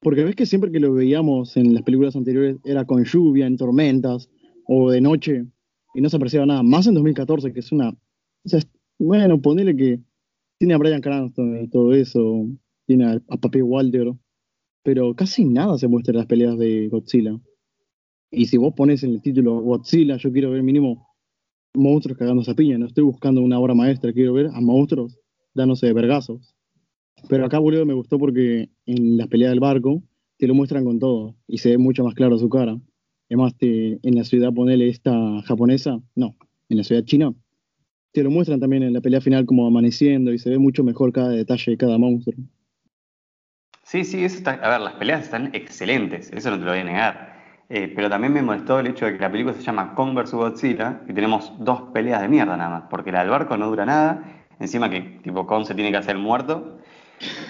Porque 0.00 0.24
ves 0.24 0.34
que 0.34 0.46
siempre 0.46 0.72
que 0.72 0.80
lo 0.80 0.94
veíamos 0.94 1.56
en 1.56 1.74
las 1.74 1.82
películas 1.82 2.16
anteriores 2.16 2.56
era 2.64 2.84
con 2.84 3.04
lluvia, 3.04 3.46
en 3.46 3.56
tormentas 3.56 4.30
o 4.66 4.90
de 4.90 5.00
noche 5.00 5.44
y 5.94 6.00
no 6.00 6.08
se 6.08 6.16
apreciaba 6.16 6.46
nada. 6.46 6.62
Más 6.62 6.86
en 6.86 6.94
2014, 6.94 7.52
que 7.52 7.60
es 7.60 7.72
una. 7.72 7.94
O 8.44 8.48
sea, 8.48 8.60
bueno, 8.98 9.40
ponele 9.40 9.76
que 9.76 10.00
tiene 10.58 10.74
a 10.74 10.78
Brian 10.78 11.00
Cranston 11.00 11.62
y 11.62 11.68
todo 11.68 11.94
eso, 11.94 12.46
tiene 12.86 13.04
a, 13.06 13.22
a 13.28 13.36
Papi 13.36 13.62
Walter, 13.62 14.12
pero 14.82 15.14
casi 15.14 15.44
nada 15.44 15.78
se 15.78 15.88
muestra 15.88 16.12
en 16.12 16.18
las 16.18 16.26
peleas 16.26 16.58
de 16.58 16.88
Godzilla. 16.88 17.38
Y 18.30 18.46
si 18.46 18.56
vos 18.56 18.74
pones 18.74 19.02
en 19.02 19.12
el 19.12 19.22
título 19.22 19.60
Godzilla, 19.60 20.16
yo 20.16 20.32
quiero 20.32 20.50
ver 20.50 20.62
mínimo 20.62 21.10
monstruos 21.74 22.18
cagando 22.18 22.42
esa 22.42 22.54
piña, 22.54 22.78
no 22.78 22.86
estoy 22.86 23.04
buscando 23.04 23.42
una 23.42 23.58
obra 23.58 23.74
maestra, 23.74 24.12
quiero 24.12 24.32
ver 24.32 24.48
a 24.52 24.60
monstruos 24.60 25.18
dándose 25.54 25.86
de 25.86 25.92
vergazos. 25.92 26.54
Pero 27.28 27.44
acá, 27.44 27.58
boludo, 27.58 27.84
me 27.84 27.94
gustó 27.94 28.18
porque 28.18 28.70
en 28.86 29.16
la 29.16 29.26
pelea 29.26 29.50
del 29.50 29.60
barco 29.60 30.02
te 30.38 30.46
lo 30.46 30.54
muestran 30.54 30.84
con 30.84 30.98
todo 30.98 31.36
y 31.46 31.58
se 31.58 31.70
ve 31.70 31.78
mucho 31.78 32.02
más 32.02 32.14
claro 32.14 32.38
su 32.38 32.48
cara. 32.48 32.80
Además, 33.28 33.56
te, 33.56 34.00
en 34.02 34.14
la 34.14 34.24
ciudad, 34.24 34.52
ponele 34.52 34.88
esta 34.88 35.12
japonesa, 35.42 36.00
no, 36.16 36.36
en 36.68 36.78
la 36.78 36.84
ciudad 36.84 37.04
china, 37.04 37.34
te 38.12 38.22
lo 38.22 38.30
muestran 38.30 38.60
también 38.60 38.82
en 38.82 38.92
la 38.92 39.00
pelea 39.00 39.20
final 39.20 39.46
como 39.46 39.66
amaneciendo 39.66 40.32
y 40.32 40.38
se 40.38 40.50
ve 40.50 40.58
mucho 40.58 40.84
mejor 40.84 41.12
cada 41.12 41.30
detalle 41.30 41.72
de 41.72 41.76
cada 41.76 41.98
monstruo. 41.98 42.36
Sí, 43.82 44.04
sí, 44.04 44.24
eso 44.24 44.36
está, 44.36 44.52
a 44.52 44.70
ver, 44.70 44.80
las 44.80 44.94
peleas 44.94 45.22
están 45.22 45.50
excelentes, 45.54 46.30
eso 46.32 46.50
no 46.50 46.58
te 46.58 46.64
lo 46.64 46.70
voy 46.70 46.80
a 46.80 46.84
negar. 46.84 47.30
Eh, 47.68 47.92
pero 47.94 48.08
también 48.10 48.32
me 48.32 48.42
molestó 48.42 48.80
el 48.80 48.88
hecho 48.88 49.06
de 49.06 49.12
que 49.12 49.18
la 49.20 49.30
película 49.30 49.54
se 49.54 49.62
llama 49.62 49.94
Kong 49.94 50.14
vs 50.14 50.32
Godzilla 50.32 51.02
y 51.08 51.12
tenemos 51.12 51.52
dos 51.60 51.82
peleas 51.92 52.20
de 52.20 52.28
mierda 52.28 52.56
nada 52.56 52.70
más, 52.70 52.82
porque 52.90 53.12
la 53.12 53.20
del 53.20 53.30
barco 53.30 53.56
no 53.56 53.68
dura 53.68 53.86
nada 53.86 54.40
Encima 54.60 54.90
que 54.90 55.00
tipo 55.22 55.46
Con 55.46 55.64
se 55.64 55.74
tiene 55.74 55.90
que 55.90 55.96
hacer 55.96 56.18
muerto. 56.18 56.78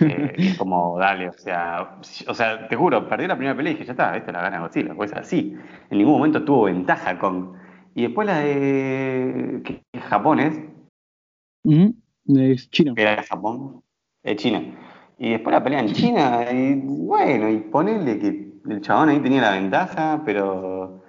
Eh, 0.01 0.35
es 0.37 0.59
como, 0.59 0.99
dale, 0.99 1.29
o 1.29 1.33
sea, 1.33 1.99
o 2.27 2.35
sea, 2.35 2.67
te 2.67 2.75
juro, 2.77 3.09
perdí 3.09 3.27
la 3.27 3.37
primera 3.37 3.57
pelea 3.57 3.73
y 3.73 3.75
dije, 3.75 3.87
ya 3.87 3.93
está, 3.93 4.17
esta 4.17 4.33
la 4.33 4.43
gana 4.43 4.61
Godzilla, 4.61 4.95
pues 4.95 5.13
así. 5.13 5.57
En 5.91 5.99
ningún 5.99 6.15
momento 6.15 6.43
tuvo 6.45 6.65
ventaja 6.65 7.19
con. 7.19 7.60
Y 8.01 8.05
después 8.05 8.27
la 8.27 8.39
de. 8.39 9.61
¿Qué 9.63 9.83
es 9.93 10.03
japonés? 10.05 10.59
Es 12.27 12.71
China. 12.71 12.95
Era 12.97 13.23
Japón. 13.23 13.83
Es 14.23 14.37
China. 14.37 14.63
Y 15.19 15.33
después 15.33 15.53
la 15.53 15.63
pelea 15.63 15.81
en 15.81 15.93
China, 15.93 16.51
y 16.51 16.77
bueno, 16.77 17.51
y 17.51 17.59
ponerle 17.59 18.19
que 18.19 18.55
el 18.71 18.81
chabón 18.81 19.11
ahí 19.11 19.21
tenía 19.21 19.43
la 19.43 19.53
ventaja, 19.53 20.23
pero 20.25 21.03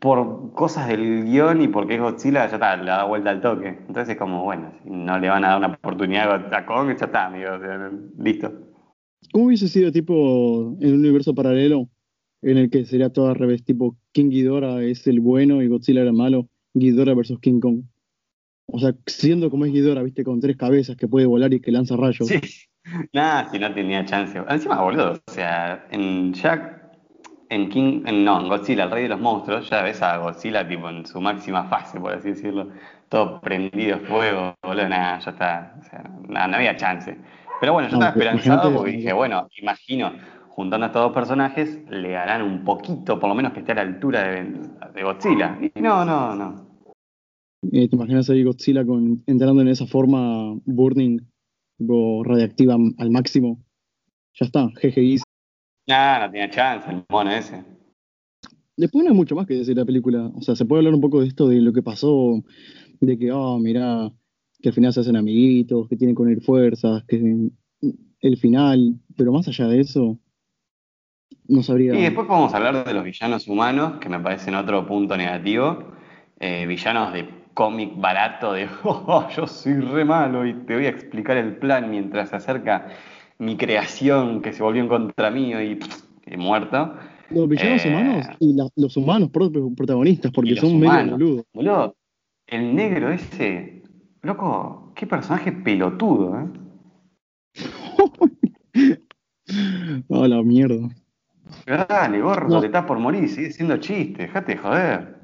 por 0.00 0.52
cosas 0.54 0.88
del 0.88 1.24
guion 1.24 1.62
y 1.62 1.68
porque 1.68 1.94
es 1.94 2.00
Godzilla, 2.00 2.48
ya 2.48 2.54
está, 2.54 2.76
le 2.76 2.86
da 2.86 3.04
vuelta 3.04 3.30
al 3.30 3.40
toque. 3.40 3.68
Entonces 3.68 4.08
es 4.08 4.16
como, 4.16 4.42
bueno, 4.42 4.72
si 4.82 4.90
no 4.90 5.20
le 5.20 5.28
van 5.28 5.44
a 5.44 5.50
dar 5.50 5.58
una 5.58 5.68
oportunidad 5.68 6.52
a 6.52 6.66
Kong, 6.66 6.88
ya 6.98 7.06
está, 7.06 7.26
amigo, 7.26 7.50
listo. 8.18 8.52
¿Cómo 9.32 9.44
hubiese 9.44 9.68
sido 9.68 9.92
tipo 9.92 10.76
en 10.80 10.94
un 10.94 10.98
universo 10.98 11.32
paralelo 11.32 11.88
en 12.44 12.58
el 12.58 12.70
que 12.70 12.84
sería 12.84 13.10
todo 13.10 13.28
al 13.28 13.36
revés, 13.36 13.64
tipo 13.64 13.96
King 14.12 14.30
Ghidorah 14.30 14.82
es 14.82 15.06
el 15.06 15.20
bueno 15.20 15.62
y 15.62 15.68
Godzilla 15.68 16.00
era 16.00 16.10
el 16.10 16.16
malo, 16.16 16.48
Ghidorah 16.74 17.14
versus 17.14 17.40
King 17.40 17.60
Kong? 17.60 17.82
O 18.66 18.78
sea, 18.78 18.94
siendo 19.06 19.50
como 19.50 19.64
es 19.64 19.72
Ghidorah, 19.72 20.02
viste, 20.02 20.24
con 20.24 20.40
tres 20.40 20.56
cabezas 20.56 20.96
que 20.96 21.08
puede 21.08 21.26
volar 21.26 21.52
y 21.52 21.60
que 21.60 21.72
lanza 21.72 21.96
rayos. 21.96 22.28
Sí, 22.28 22.40
nada, 23.12 23.50
si 23.50 23.58
no 23.58 23.72
tenía 23.74 24.04
chance. 24.04 24.40
Encima, 24.48 24.82
boludo, 24.82 25.20
o 25.26 25.32
sea, 25.32 25.86
en 25.90 26.32
Jack 26.32 26.84
en 27.50 27.68
King, 27.68 28.02
no, 28.24 28.40
en 28.40 28.48
Godzilla, 28.48 28.84
el 28.84 28.90
rey 28.90 29.02
de 29.04 29.10
los 29.10 29.20
monstruos, 29.20 29.68
ya 29.68 29.82
ves 29.82 30.02
a 30.02 30.16
Godzilla 30.16 30.66
tipo 30.66 30.88
en 30.88 31.06
su 31.06 31.20
máxima 31.20 31.64
fase, 31.64 32.00
por 32.00 32.12
así 32.12 32.30
decirlo, 32.30 32.70
todo 33.08 33.40
prendido 33.40 33.98
fuego, 34.00 34.54
boludo, 34.62 34.88
nada, 34.88 35.18
ya 35.20 35.30
está, 35.30 35.74
o 35.78 35.84
sea, 35.84 36.04
nada, 36.28 36.48
no 36.48 36.56
había 36.56 36.76
chance. 36.76 37.16
Pero 37.60 37.74
bueno, 37.74 37.88
yo 37.88 37.94
estaba 37.94 38.10
esperanzado 38.10 38.74
porque 38.74 38.92
dije, 38.92 39.12
bueno, 39.12 39.48
imagino, 39.60 40.12
juntando 40.54 40.84
a 40.84 40.88
estos 40.88 41.02
dos 41.02 41.12
personajes, 41.12 41.80
le 41.90 42.16
harán 42.16 42.42
un 42.42 42.64
poquito, 42.64 43.18
por 43.18 43.28
lo 43.28 43.34
menos 43.34 43.52
que 43.52 43.60
esté 43.60 43.72
a 43.72 43.76
la 43.76 43.80
altura 43.82 44.22
de, 44.22 45.02
Godzilla. 45.02 45.58
Y 45.60 45.80
no, 45.80 46.04
no, 46.04 46.36
no. 46.36 46.64
Eh, 47.72 47.88
¿Te 47.88 47.96
imaginas 47.96 48.30
ahí 48.30 48.44
Godzilla 48.44 48.84
con, 48.86 49.24
entrando 49.26 49.62
en 49.62 49.68
esa 49.68 49.86
forma 49.86 50.54
burning, 50.64 51.18
radiactiva 51.78 52.76
al 52.98 53.10
máximo? 53.10 53.64
Ya 54.34 54.46
está, 54.46 54.68
GGI 54.80 55.20
Ah, 55.88 56.20
no 56.22 56.30
tenía 56.30 56.48
chance 56.48 56.88
el 56.88 57.04
mono 57.10 57.30
ese. 57.30 57.62
Después 58.76 59.04
no 59.04 59.10
hay 59.10 59.16
mucho 59.16 59.34
más 59.34 59.46
que 59.46 59.54
decir 59.54 59.76
la 59.76 59.84
película. 59.84 60.30
O 60.36 60.40
sea, 60.40 60.54
se 60.54 60.64
puede 60.64 60.80
hablar 60.80 60.94
un 60.94 61.00
poco 61.00 61.20
de 61.20 61.26
esto, 61.26 61.48
de 61.48 61.60
lo 61.60 61.72
que 61.72 61.82
pasó, 61.82 62.42
de 63.00 63.18
que, 63.18 63.32
oh, 63.32 63.58
mirá, 63.58 64.10
que 64.60 64.68
al 64.68 64.74
final 64.74 64.92
se 64.92 65.00
hacen 65.00 65.16
amiguitos, 65.16 65.88
que 65.88 65.96
tienen 65.96 66.14
que 66.14 66.22
unir 66.22 66.40
fuerzas, 66.42 67.04
que 67.06 67.50
el 68.20 68.36
final, 68.38 68.94
pero 69.16 69.32
más 69.32 69.46
allá 69.48 69.66
de 69.66 69.80
eso, 69.80 70.18
no 71.48 71.62
sabría. 71.62 71.94
Y 71.94 72.02
después 72.02 72.26
podemos 72.26 72.54
hablar 72.54 72.84
de 72.84 72.94
los 72.94 73.04
villanos 73.04 73.48
humanos, 73.48 73.94
que 74.00 74.08
me 74.08 74.18
parecen 74.18 74.54
otro 74.54 74.86
punto 74.86 75.16
negativo. 75.16 75.92
Eh, 76.40 76.66
villanos 76.66 77.12
de 77.12 77.28
cómic 77.54 77.92
barato, 77.96 78.52
de, 78.52 78.68
oh, 78.84 79.28
yo 79.34 79.46
soy 79.46 79.74
re 79.74 80.04
malo 80.04 80.46
y 80.46 80.52
te 80.52 80.74
voy 80.74 80.86
a 80.86 80.90
explicar 80.90 81.36
el 81.36 81.56
plan 81.56 81.90
mientras 81.90 82.30
se 82.30 82.36
acerca 82.36 82.88
mi 83.38 83.56
creación 83.56 84.42
que 84.42 84.52
se 84.52 84.62
volvió 84.62 84.82
en 84.82 84.88
contra 84.88 85.30
mío 85.30 85.62
y, 85.62 85.78
muerto. 86.36 86.94
Los 87.30 87.48
villanos 87.48 87.84
eh, 87.84 87.88
humanos 87.88 88.26
y 88.40 88.56
los 88.76 88.96
humanos 88.96 89.30
protagonistas, 89.30 90.32
porque 90.32 90.56
son 90.56 90.80
medio 90.80 91.12
boludos. 91.12 91.44
Boludo, 91.52 91.96
el 92.46 92.74
negro 92.74 93.10
ese, 93.10 93.82
loco, 94.22 94.92
qué 94.94 95.06
personaje 95.06 95.52
pelotudo, 95.52 96.40
¿eh? 96.40 96.46
oh, 100.08 100.26
la 100.26 100.42
mierda. 100.42 100.88
Dale, 101.66 102.20
gordo, 102.20 102.60
te 102.60 102.66
estás 102.66 102.84
por 102.84 102.98
morir, 102.98 103.28
sigue 103.28 103.50
siendo 103.52 103.76
chiste, 103.78 104.22
dejate 104.22 104.56
joder. 104.56 105.16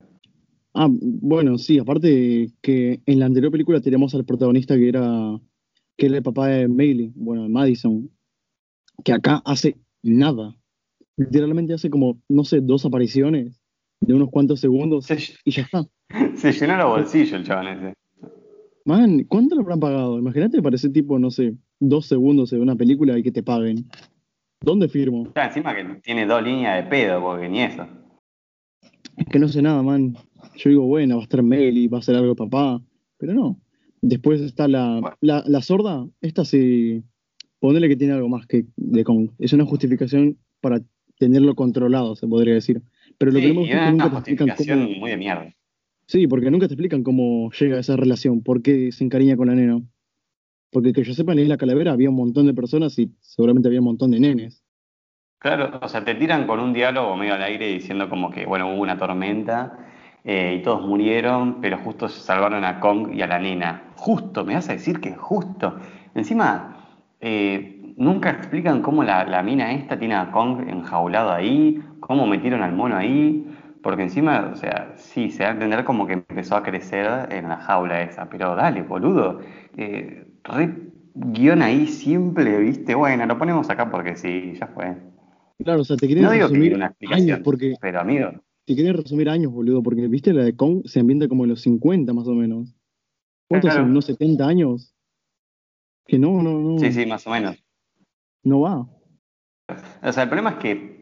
Ah, 0.75 0.89
bueno, 0.91 1.59
sí, 1.59 1.79
aparte 1.79 2.53
que 2.62 3.03
en 3.07 3.19
la 3.19 3.27
anterior 3.27 3.50
película 3.50 3.81
teníamos 3.81 4.15
al 4.15 4.25
protagonista 4.25 4.77
que 4.77 4.89
era 4.89 5.39
que 5.97 6.07
es 6.07 6.12
el 6.12 6.23
papá 6.23 6.49
de 6.49 6.67
Mailey, 6.67 7.12
bueno, 7.15 7.43
de 7.43 7.50
Madison, 7.50 8.11
que 9.05 9.12
acá 9.12 9.43
hace 9.45 9.77
nada. 10.03 10.57
Literalmente 11.17 11.75
hace 11.75 11.91
como, 11.91 12.19
no 12.29 12.45
sé, 12.45 12.61
dos 12.62 12.87
apariciones 12.87 13.61
de 14.00 14.15
unos 14.15 14.31
cuantos 14.31 14.61
segundos 14.61 15.07
y 15.45 15.50
ya 15.50 15.62
está. 15.62 15.87
Se 16.37 16.53
llenó 16.53 16.77
los 16.79 16.87
bolsillos 16.87 17.33
el 17.33 17.45
chaval 17.45 17.69
ese. 17.69 17.95
Man, 18.87 19.25
¿cuánto 19.29 19.55
le 19.55 19.61
habrán 19.61 19.79
pagado? 19.79 20.19
Imagínate 20.19 20.62
para 20.62 20.77
ese 20.77 20.89
tipo, 20.89 21.19
no 21.19 21.31
sé, 21.31 21.55
dos 21.79 22.07
segundos 22.07 22.50
de 22.50 22.61
una 22.61 22.77
película 22.77 23.19
y 23.19 23.23
que 23.23 23.31
te 23.31 23.43
paguen. 23.43 23.87
¿Dónde 24.62 24.88
firmo? 24.88 25.33
Ya, 25.35 25.47
encima 25.47 25.75
que 25.75 25.85
tiene 26.02 26.26
dos 26.26 26.43
líneas 26.43 26.85
de 26.85 26.90
pedo, 26.90 27.23
porque 27.23 27.49
ni 27.49 27.62
eso. 27.62 27.87
Es 29.17 29.26
que 29.26 29.38
no 29.38 29.49
sé 29.49 29.62
nada, 29.62 29.83
man. 29.83 30.17
Yo 30.57 30.71
digo, 30.71 30.87
bueno, 30.87 31.17
va 31.17 31.23
a 31.23 31.25
estar 31.25 31.43
Meli, 31.43 31.88
va 31.88 31.99
a 31.99 32.02
ser 32.02 32.17
algo 32.17 32.29
de 32.29 32.35
papá, 32.35 32.83
pero 33.17 33.33
no. 33.33 33.59
Después 34.02 34.40
está 34.40 34.69
la, 34.69 35.17
la, 35.21 35.62
sorda, 35.62 36.07
esta 36.21 36.45
sí, 36.45 37.02
ponele 37.59 37.88
que 37.88 37.97
tiene 37.97 38.14
algo 38.14 38.29
más 38.29 38.47
que 38.47 38.67
de 38.76 39.05
Kong. 39.05 39.31
Es 39.38 39.52
una 39.52 39.64
justificación 39.64 40.38
para 40.61 40.81
tenerlo 41.19 41.55
controlado, 41.55 42.17
se 42.17 42.26
podría 42.26 42.55
decir. 42.55 42.83
Pero 43.19 43.33
lo 43.33 43.40
que 43.40 43.49
no 43.49 43.55
me 43.55 43.61
gusta 43.61 43.76
es 43.76 43.85
que 43.85 43.90
nunca 43.90 44.23
te 44.23 44.33
explican 44.33 44.85
cómo... 44.85 44.99
muy 44.99 45.11
de 45.11 45.17
mierda. 45.17 45.55
Sí, 46.07 46.26
porque 46.26 46.50
nunca 46.50 46.67
te 46.69 46.75
explican 46.75 47.02
cómo 47.02 47.50
llega 47.52 47.76
a 47.76 47.81
esa 47.81 47.97
relación, 47.97 48.43
por 48.43 48.62
qué 48.62 48.93
se 48.93 49.05
encariña 49.05 49.37
con 49.37 49.49
la 49.49 49.55
nena. 49.55 49.81
Porque 50.71 50.93
que 50.93 51.03
yo 51.03 51.15
sepa, 51.15 51.33
en 51.33 51.49
la 51.49 51.57
Calavera 51.57 51.93
había 51.93 52.11
un 52.11 52.17
montón 52.17 52.47
de 52.47 52.55
personas 52.55 52.99
y 52.99 53.12
seguramente 53.21 53.69
había 53.69 53.81
un 53.81 53.87
montón 53.87 54.11
de 54.11 54.21
nenes. 54.21 54.65
Claro, 55.39 55.81
o 55.81 55.89
sea, 55.89 56.05
te 56.05 56.15
tiran 56.15 56.47
con 56.47 56.61
un 56.61 56.73
diálogo 56.73 57.17
medio 57.17 57.35
al 57.35 57.43
aire 57.43 57.67
diciendo 57.67 58.09
como 58.11 58.31
que, 58.31 58.45
bueno, 58.45 58.73
hubo 58.73 58.83
una 58.83 58.99
tormenta 58.99 59.79
eh, 60.23 60.57
y 60.59 60.62
todos 60.62 60.87
murieron, 60.87 61.61
pero 61.62 61.79
justo 61.79 62.09
se 62.09 62.21
salvaron 62.21 62.65
a 62.65 62.79
Kong 62.79 63.15
y 63.15 63.23
a 63.23 63.27
la 63.27 63.39
nena. 63.39 63.93
Justo, 63.97 64.45
me 64.45 64.55
vas 64.55 64.69
a 64.69 64.75
decir 64.75 65.00
que 65.00 65.15
justo. 65.15 65.77
Encima, 66.15 66.77
eh, 67.21 67.95
nunca 67.97 68.31
explican 68.31 68.83
cómo 68.83 69.03
la, 69.03 69.25
la, 69.25 69.43
mina 69.43 69.73
esta 69.73 69.99
tiene 69.99 70.15
a 70.15 70.31
Kong 70.31 70.69
enjaulado 70.69 71.33
ahí, 71.33 71.83
cómo 72.00 72.27
metieron 72.27 72.62
al 72.62 72.73
mono 72.73 72.97
ahí, 72.97 73.47
porque 73.83 74.03
encima, 74.03 74.50
o 74.53 74.57
sea, 74.57 74.93
sí, 74.97 75.31
se 75.31 75.45
va 75.45 75.50
a 75.50 75.53
entender 75.53 75.85
como 75.85 76.07
que 76.07 76.15
empezó 76.15 76.57
a 76.57 76.62
crecer 76.62 77.29
en 77.31 77.49
la 77.49 77.57
jaula 77.59 78.03
esa, 78.03 78.29
pero 78.29 78.55
dale, 78.55 78.83
boludo, 78.83 79.41
eh, 79.77 80.27
re 80.45 80.91
guion 81.15 81.63
ahí 81.63 81.87
simple, 81.87 82.59
viste, 82.59 82.95
bueno, 82.95 83.27
lo 83.27 83.39
ponemos 83.39 83.69
acá 83.71 83.91
porque 83.91 84.17
sí, 84.17 84.55
ya 84.59 84.67
fue. 84.69 84.97
Claro, 85.63 85.83
o 85.83 85.85
sea, 85.85 85.97
te 85.97 86.07
quieren 86.07 86.25
no 86.25 86.31
resumir 86.31 86.75
una 86.75 86.95
años, 87.11 87.41
porque 87.45 87.75
pero 87.81 88.01
amigo, 88.01 88.31
te 88.65 88.75
quieren 88.75 88.95
resumir 88.97 89.29
años, 89.29 89.53
boludo, 89.53 89.83
porque 89.83 90.07
viste 90.09 90.33
la 90.33 90.45
de 90.45 90.57
Kong 90.57 90.83
se 90.87 91.01
ambienta 91.01 91.29
como 91.29 91.45
en 91.45 91.51
los 91.51 91.61
50 91.63 92.13
más 92.13 92.27
o 92.29 92.35
menos. 92.35 92.75
¿Cuántos 93.49 93.71
Claro. 93.71 93.85
son? 93.85 93.91
¿Unos 93.91 94.05
70 94.05 94.47
años? 94.47 94.95
Que 96.07 96.19
no, 96.19 96.43
no, 96.43 96.61
no. 96.61 96.79
sí, 96.79 96.93
sí, 96.93 97.05
más 97.07 97.27
o 97.27 97.31
menos. 97.31 97.63
No 98.43 98.61
va. 98.61 98.87
O 100.03 100.13
sea, 100.13 100.23
el 100.23 100.29
problema 100.29 100.51
es 100.51 100.57
que 100.57 101.01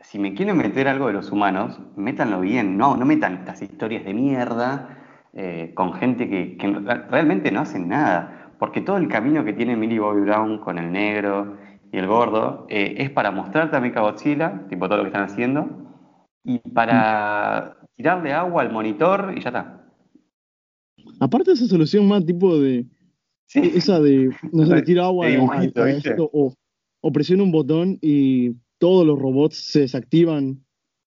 si 0.00 0.18
me 0.18 0.34
quieren 0.34 0.56
meter 0.56 0.88
algo 0.88 1.06
de 1.06 1.12
los 1.14 1.30
humanos, 1.32 1.80
métanlo 1.96 2.40
bien, 2.40 2.76
no, 2.76 2.96
no 2.96 3.06
metan 3.06 3.34
estas 3.34 3.62
historias 3.62 4.04
de 4.04 4.12
mierda 4.14 4.98
eh, 5.32 5.72
con 5.74 5.94
gente 5.94 6.28
que, 6.28 6.56
que 6.56 6.66
re- 6.66 7.06
realmente 7.08 7.50
no 7.50 7.60
hacen 7.60 7.88
nada. 7.88 8.41
Porque 8.62 8.80
todo 8.80 8.96
el 8.96 9.08
camino 9.08 9.44
que 9.44 9.52
tiene 9.52 9.74
Millie 9.74 9.98
Bobby 9.98 10.20
Brown 10.20 10.58
con 10.58 10.78
el 10.78 10.92
negro 10.92 11.56
y 11.90 11.98
el 11.98 12.06
gordo 12.06 12.64
eh, 12.70 12.94
es 12.96 13.10
para 13.10 13.32
mostrarte 13.32 13.76
a 13.76 13.80
Mechagodzilla, 13.80 14.68
tipo 14.68 14.86
todo 14.86 14.98
lo 14.98 15.02
que 15.02 15.08
están 15.08 15.24
haciendo, 15.24 15.68
y 16.44 16.60
para 16.60 17.76
tirarle 17.96 18.32
agua 18.32 18.62
al 18.62 18.70
monitor 18.70 19.34
y 19.36 19.40
ya 19.40 19.48
está. 19.48 19.84
Aparte 21.18 21.50
esa 21.50 21.66
solución 21.66 22.06
más 22.06 22.24
tipo 22.24 22.56
de 22.56 22.86
Sí, 23.46 23.72
esa 23.74 23.98
de 23.98 24.30
no 24.52 24.64
sé, 24.64 24.76
le 24.76 24.82
tira 24.82 25.06
agua 25.06 25.26
De 25.26 25.32
dibujito, 25.32 25.82
a 25.82 25.86
¿viste? 25.86 26.10
esto, 26.10 26.30
o, 26.32 26.54
o 27.00 27.12
presiona 27.12 27.42
un 27.42 27.50
botón 27.50 27.98
y 28.00 28.52
todos 28.78 29.04
los 29.04 29.18
robots 29.18 29.56
se 29.56 29.80
desactivan. 29.80 30.64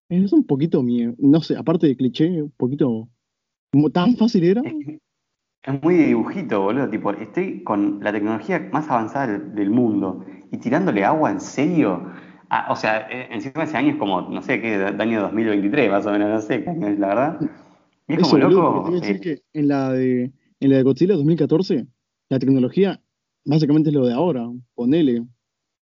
Es 0.09 0.33
un 0.33 0.43
poquito 0.45 0.83
miedo, 0.83 1.15
no 1.19 1.39
sé, 1.39 1.55
aparte 1.55 1.87
de 1.87 1.95
cliché, 1.95 2.41
un 2.41 2.51
poquito 2.57 3.07
tan 3.93 4.17
fácil 4.17 4.43
era. 4.43 4.61
Es 5.65 5.81
muy 5.81 5.95
de 5.95 6.05
dibujito, 6.07 6.61
boludo. 6.61 6.89
Tipo, 6.89 7.11
estoy 7.11 7.63
con 7.63 7.99
la 8.03 8.11
tecnología 8.11 8.69
más 8.71 8.89
avanzada 8.89 9.27
del, 9.27 9.55
del 9.55 9.69
mundo 9.69 10.23
y 10.51 10.57
tirándole 10.57 11.03
agua 11.03 11.31
en 11.31 11.41
serio. 11.41 12.11
Ah, 12.49 12.67
o 12.69 12.75
sea, 12.75 13.07
eh, 13.09 13.27
encima 13.31 13.63
ese 13.63 13.75
año 13.77 13.89
es 13.93 13.95
como, 13.97 14.21
no 14.21 14.41
sé, 14.43 14.61
qué, 14.61 14.75
año 14.75 15.21
2023, 15.21 15.89
más 15.89 16.05
o 16.05 16.11
menos, 16.11 16.29
no 16.29 16.41
sé 16.41 16.59
la 16.99 17.07
verdad. 17.07 17.39
Y 18.07 18.13
es 18.13 18.19
Eso, 18.19 18.29
como 18.29 18.43
boludo, 18.43 18.61
loco. 18.61 18.87
a 18.87 18.91
decir 18.91 19.15
eh, 19.15 19.19
que 19.19 19.41
en 19.59 19.67
la 19.67 19.91
de 19.91 20.31
en 20.59 20.69
la 20.69 20.77
de 20.77 20.83
Godzilla 20.83 21.15
2014, 21.15 21.87
la 22.29 22.39
tecnología 22.39 23.01
básicamente 23.43 23.89
es 23.89 23.95
lo 23.95 24.05
de 24.05 24.13
ahora, 24.13 24.47
ponele. 24.75 25.25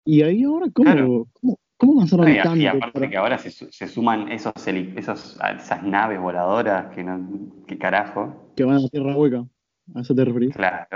Y 0.05 0.21
ahí 0.21 0.43
ahora, 0.43 0.67
¿cómo, 0.74 0.86
Claro. 0.91 1.27
cómo, 1.33 1.59
cómo 1.75 1.93
avanzaron 1.97 2.29
y, 2.29 2.31
y 2.31 2.38
tanto? 2.38 2.67
aparte 2.69 2.91
para- 2.93 3.09
que 3.09 3.17
ahora 3.17 3.38
se, 3.38 3.51
su- 3.51 3.67
se 3.69 3.88
suman 3.88 4.31
esos, 4.31 4.53
esos, 4.65 5.38
esas 5.57 5.83
naves 5.83 6.19
voladoras 6.21 6.95
que 6.95 7.03
no, 7.03 7.27
qué 7.67 7.77
carajo. 7.77 8.51
que 8.55 8.63
van 8.63 8.77
a 8.77 8.79
la 8.79 8.88
Tierra 8.88 9.15
Hueca? 9.15 9.45
¿A 9.96 10.01
eso 10.01 10.15
te 10.15 10.25
referís? 10.25 10.56
Claro. 10.56 10.88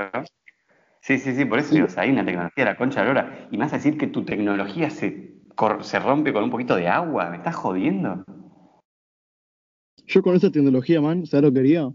Sí, 1.01 1.17
sí, 1.17 1.33
sí, 1.33 1.45
por 1.45 1.59
eso 1.59 1.73
digo, 1.73 1.87
o 1.87 1.89
sea, 1.89 2.03
hay 2.03 2.11
una 2.11 2.23
tecnología 2.25 2.63
de 2.63 2.71
la 2.71 2.77
concha 2.77 3.01
de 3.01 3.07
la 3.07 3.13
lora. 3.13 3.47
Y 3.51 3.57
me 3.57 3.63
vas 3.63 3.73
a 3.73 3.77
decir 3.77 3.97
que 3.97 4.07
tu 4.07 4.23
tecnología 4.23 4.89
se, 4.89 5.33
se 5.81 5.99
rompe 5.99 6.31
con 6.31 6.43
un 6.43 6.51
poquito 6.51 6.75
de 6.75 6.87
agua. 6.87 7.29
¿Me 7.29 7.37
estás 7.37 7.55
jodiendo? 7.55 8.23
Yo 10.05 10.21
con 10.21 10.35
esa 10.35 10.51
tecnología, 10.51 11.01
man, 11.01 11.25
¿sabes 11.25 11.45
lo 11.45 11.53
que 11.53 11.59
haría? 11.59 11.89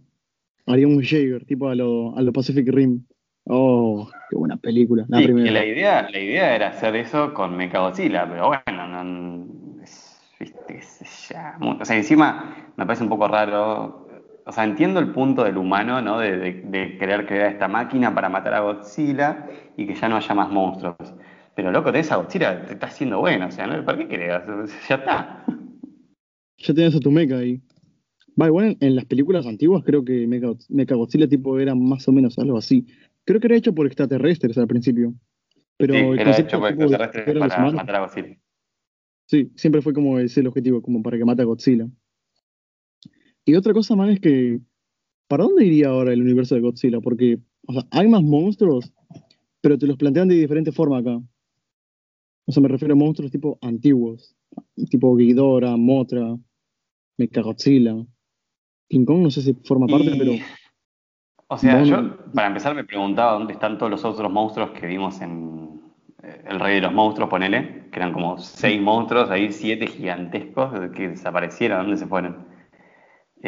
Haría 0.66 0.88
un 0.88 1.01
Jaeger, 1.03 1.44
tipo 1.44 1.68
a 1.68 1.75
lo, 1.75 2.16
a 2.16 2.23
lo 2.23 2.33
Pacific 2.33 2.68
Rim. 2.68 3.05
Oh, 3.44 4.11
qué 4.29 4.37
buena 4.37 4.57
película. 4.57 5.05
La 5.09 5.18
Sí, 5.18 5.25
primera. 5.25 5.53
la 5.53 5.64
idea, 5.64 6.11
la 6.11 6.18
idea 6.18 6.57
era 6.57 6.68
hacer 6.70 6.97
eso 6.97 7.33
con 7.33 7.57
Mechagodzilla, 7.57 8.29
pero 8.29 8.49
bueno, 8.49 9.05
no, 9.05 9.83
es- 9.83 10.20
mu- 11.61 11.79
o 11.81 11.85
sea, 11.85 11.97
encima 11.97 12.73
me 12.77 12.85
parece 12.85 13.05
un 13.05 13.09
poco 13.09 13.29
raro, 13.29 14.06
o 14.46 14.52
sea, 14.52 14.64
entiendo 14.64 15.00
el 15.00 15.12
punto 15.12 15.44
del 15.44 15.56
humano, 15.59 16.00
¿no? 16.00 16.18
De, 16.20 16.37
de- 16.38 16.62
de 16.62 16.98
querer 16.98 17.26
crear 17.26 17.52
esta 17.52 17.68
máquina 17.68 18.14
para 18.14 18.28
matar 18.28 18.54
a 18.54 18.61
Godzilla 18.61 19.46
y 19.76 19.87
que 19.87 19.94
ya 19.94 20.09
no 20.09 20.16
haya 20.16 20.35
más 20.35 20.50
monstruos. 20.50 20.96
Pero 21.54 21.70
loco, 21.72 21.90
tenés 21.92 22.12
a 22.12 22.16
Godzilla, 22.16 22.64
te 22.66 22.74
está 22.74 22.87
haciendo 22.87 23.18
bueno, 23.20 23.46
o 23.48 23.50
sea, 23.50 23.66
¿no? 23.66 23.85
¿para 23.85 23.98
qué 23.98 24.09
querés? 24.09 24.42
Ya 24.88 24.94
está. 24.96 25.44
Ya 26.59 26.74
tenés 26.74 26.94
a 26.94 27.00
tu 27.00 27.11
mecha 27.11 27.37
ahí. 27.38 27.61
Va, 28.40 28.46
igual 28.46 28.66
en, 28.66 28.76
en 28.80 28.96
las 28.96 29.04
películas 29.06 29.46
antiguas 29.46 29.82
creo 29.85 30.04
que 30.04 30.26
Mecha, 30.26 30.48
Mechagodzilla 30.68 31.28
tipo 31.28 31.59
era 31.59 31.74
más 31.74 32.06
o 32.09 32.12
menos 32.12 32.38
algo 32.38 32.59
así. 32.59 32.87
Creo 33.24 33.40
que 33.40 33.46
era 33.48 33.56
hecho 33.56 33.74
por 33.74 33.87
extraterrestres 33.87 34.56
al 34.59 34.66
principio. 34.66 35.14
Pero 35.76 35.94
Sí, 35.94 36.00
el 36.00 36.20
era 36.20 36.38
hecho 36.38 36.61
por 36.61 36.70
extraterrestres 36.70 37.37
para 37.38 37.70
matar 37.70 37.96
a 37.96 38.00
Godzilla. 38.00 38.37
Sí, 39.26 39.50
siempre 39.56 39.82
fue 39.82 39.92
como 39.92 40.18
ese 40.18 40.40
el 40.40 40.46
objetivo, 40.46 40.80
como 40.82 41.02
para 41.02 41.18
que 41.18 41.24
mate 41.24 41.42
a 41.42 41.46
Godzilla. 41.46 41.88
Y 43.46 43.54
otra 43.54 43.72
cosa 43.72 43.94
más 43.94 44.11
es 44.11 44.20
que, 44.20 44.61
¿para 45.28 45.44
dónde 45.44 45.64
iría 45.64 45.88
ahora 45.88 46.12
el 46.12 46.20
universo 46.20 46.56
de 46.56 46.61
Godzilla? 46.61 47.00
Porque, 47.00 47.38
o 47.68 47.72
sea, 47.72 47.82
hay 47.92 48.09
más 48.09 48.22
monstruos, 48.22 48.92
pero 49.61 49.78
te 49.78 49.87
los 49.87 49.96
plantean 49.96 50.26
de 50.26 50.35
diferente 50.35 50.72
forma 50.72 50.98
acá. 50.98 51.16
O 52.44 52.52
sea, 52.52 52.61
me 52.61 52.68
refiero 52.68 52.94
a 52.94 52.96
monstruos 52.96 53.30
tipo 53.30 53.56
antiguos, 53.62 54.35
tipo 54.90 55.14
Ghidorah, 55.14 55.76
Mothra, 55.76 56.37
Mechagodzilla. 57.18 57.94
King 58.88 59.04
Kong 59.04 59.22
no 59.22 59.30
sé 59.30 59.42
si 59.42 59.54
forma 59.64 59.87
parte, 59.87 60.11
Y- 60.11 60.18
pero 60.18 60.32
O 61.48 61.56
sea, 61.56 61.85
yo 61.85 62.16
para 62.35 62.48
empezar 62.48 62.74
me 62.74 62.82
preguntaba 62.82 63.35
dónde 63.35 63.52
están 63.52 63.78
todos 63.78 63.90
los 63.90 64.04
otros 64.04 64.30
monstruos 64.32 64.72
que 64.72 64.88
vimos 64.88 65.20
en 65.20 65.80
eh, 66.24 66.42
El 66.48 66.59
Rey 66.59 66.76
de 66.76 66.80
los 66.80 66.92
Monstruos, 66.92 67.30
ponele, 67.30 67.85
que 67.92 68.00
eran 68.00 68.12
como 68.12 68.38
seis 68.38 68.82
monstruos, 68.82 69.30
ahí 69.30 69.52
siete 69.52 69.87
gigantescos 69.87 70.90
que 70.90 71.11
desaparecieron, 71.11 71.82
¿dónde 71.82 71.96
se 71.98 72.06
fueron? 72.09 72.56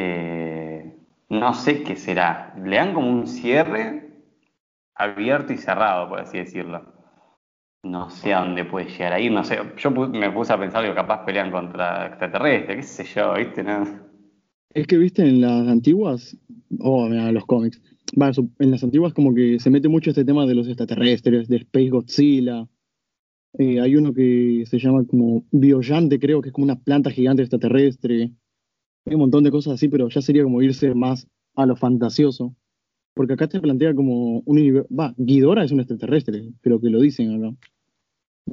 Eh, 0.01 0.95
no 1.29 1.55
sé 1.55 1.83
qué 1.83 1.97
será. 1.97 2.55
Le 2.65 2.77
dan 2.77 2.95
como 2.95 3.11
un 3.11 3.27
cierre 3.27 4.13
abierto 4.95 5.53
y 5.53 5.57
cerrado, 5.57 6.09
por 6.09 6.21
así 6.21 6.39
decirlo. 6.39 6.85
No 7.83 8.09
sé 8.09 8.33
a 8.33 8.41
dónde 8.41 8.65
puede 8.65 8.89
llegar 8.89 9.15
a 9.15 9.21
ir, 9.21 9.33
no 9.33 9.43
sé. 9.43 9.59
Yo 9.77 9.91
me 9.91 10.31
puse 10.31 10.53
a 10.53 10.59
pensar 10.59 10.85
que 10.85 10.95
capaz 10.95 11.25
pelean 11.25 11.51
contra 11.51 12.07
extraterrestres, 12.07 12.77
qué 12.77 12.83
sé 12.83 13.05
yo, 13.13 13.35
¿viste? 13.35 13.65
No. 13.65 13.85
es 14.73 14.87
que 14.87 14.99
viste 14.99 15.23
en 15.23 15.41
las 15.41 15.67
antiguas, 15.67 16.37
oh, 16.79 17.09
mira, 17.09 17.33
los 17.33 17.45
cómics. 17.47 17.83
En 18.61 18.71
las 18.71 18.85
antiguas 18.85 19.13
como 19.13 19.35
que 19.35 19.59
se 19.59 19.71
mete 19.71 19.89
mucho 19.89 20.11
este 20.11 20.25
tema 20.25 20.47
de 20.47 20.55
los 20.55 20.69
extraterrestres, 20.69 21.49
de 21.49 21.57
Space 21.57 21.91
Godzilla. 21.91 22.69
Eh, 23.59 23.81
hay 23.81 23.97
uno 23.97 24.15
que 24.15 24.63
se 24.67 24.79
llama 24.79 25.05
como 25.07 25.45
Biollante, 25.51 26.21
creo 26.21 26.41
que 26.41 26.51
es 26.51 26.53
como 26.53 26.67
una 26.67 26.79
planta 26.79 27.11
gigante 27.11 27.43
extraterrestre. 27.43 28.31
Hay 29.09 29.15
un 29.15 29.21
montón 29.21 29.43
de 29.43 29.51
cosas 29.51 29.73
así, 29.75 29.89
pero 29.89 30.11
ya 30.11 30.21
sería 30.21 30.43
como 30.43 30.61
irse 30.61 30.95
más 30.95 31.27
a 31.57 31.65
lo 31.65 31.77
fantasioso. 31.77 32.55
Porque 33.15 33.33
acá 33.33 33.49
te 33.49 33.59
plantea 33.59 33.95
como 33.95 34.41
un 34.41 34.43
universo. 34.45 34.87
Va, 34.95 35.15
Ghidorah 35.17 35.65
es 35.65 35.73
un 35.73 35.81
extraterrestre, 35.81 36.51
creo 36.61 36.79
que 36.79 36.91
lo 36.91 37.01
dicen 37.01 37.35
acá. 37.35 37.57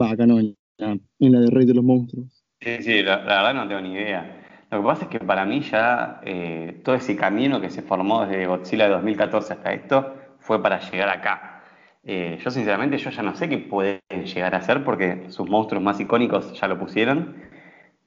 Va, 0.02 0.12
acá 0.12 0.26
no, 0.26 0.40
en 0.40 0.56
la, 0.78 1.40
de 1.42 1.50
Rey 1.50 1.66
de 1.66 1.74
los 1.74 1.84
Monstruos. 1.84 2.46
Sí, 2.62 2.84
sí, 2.84 3.04
la, 3.04 3.18
la 3.18 3.44
verdad 3.44 3.54
no 3.54 3.68
tengo 3.68 3.82
ni 3.82 3.96
idea. 3.96 4.44
Lo 4.72 4.80
que 4.80 4.88
pasa 4.88 5.04
es 5.04 5.10
que 5.10 5.20
para 5.20 5.46
mí 5.46 5.60
ya 5.60 6.22
eh, 6.24 6.80
todo 6.86 6.96
ese 6.96 7.18
camino 7.18 7.60
que 7.60 7.70
se 7.70 7.82
formó 7.82 8.26
desde 8.26 8.48
Godzilla 8.48 8.86
de 8.86 8.92
2014 8.92 9.54
hasta 9.54 9.74
esto 9.74 10.16
fue 10.40 10.64
para 10.64 10.80
llegar 10.90 11.10
acá. 11.10 11.64
Eh, 12.06 12.40
yo 12.42 12.50
sinceramente 12.50 12.98
yo 12.98 13.10
ya 13.10 13.24
no 13.24 13.36
sé 13.36 13.50
qué 13.50 13.58
pueden 13.58 14.00
llegar 14.10 14.56
a 14.56 14.60
hacer 14.60 14.86
porque 14.86 15.26
sus 15.30 15.50
monstruos 15.50 15.84
más 15.84 16.00
icónicos 16.00 16.58
ya 16.58 16.70
lo 16.70 16.80
pusieron. 16.80 17.36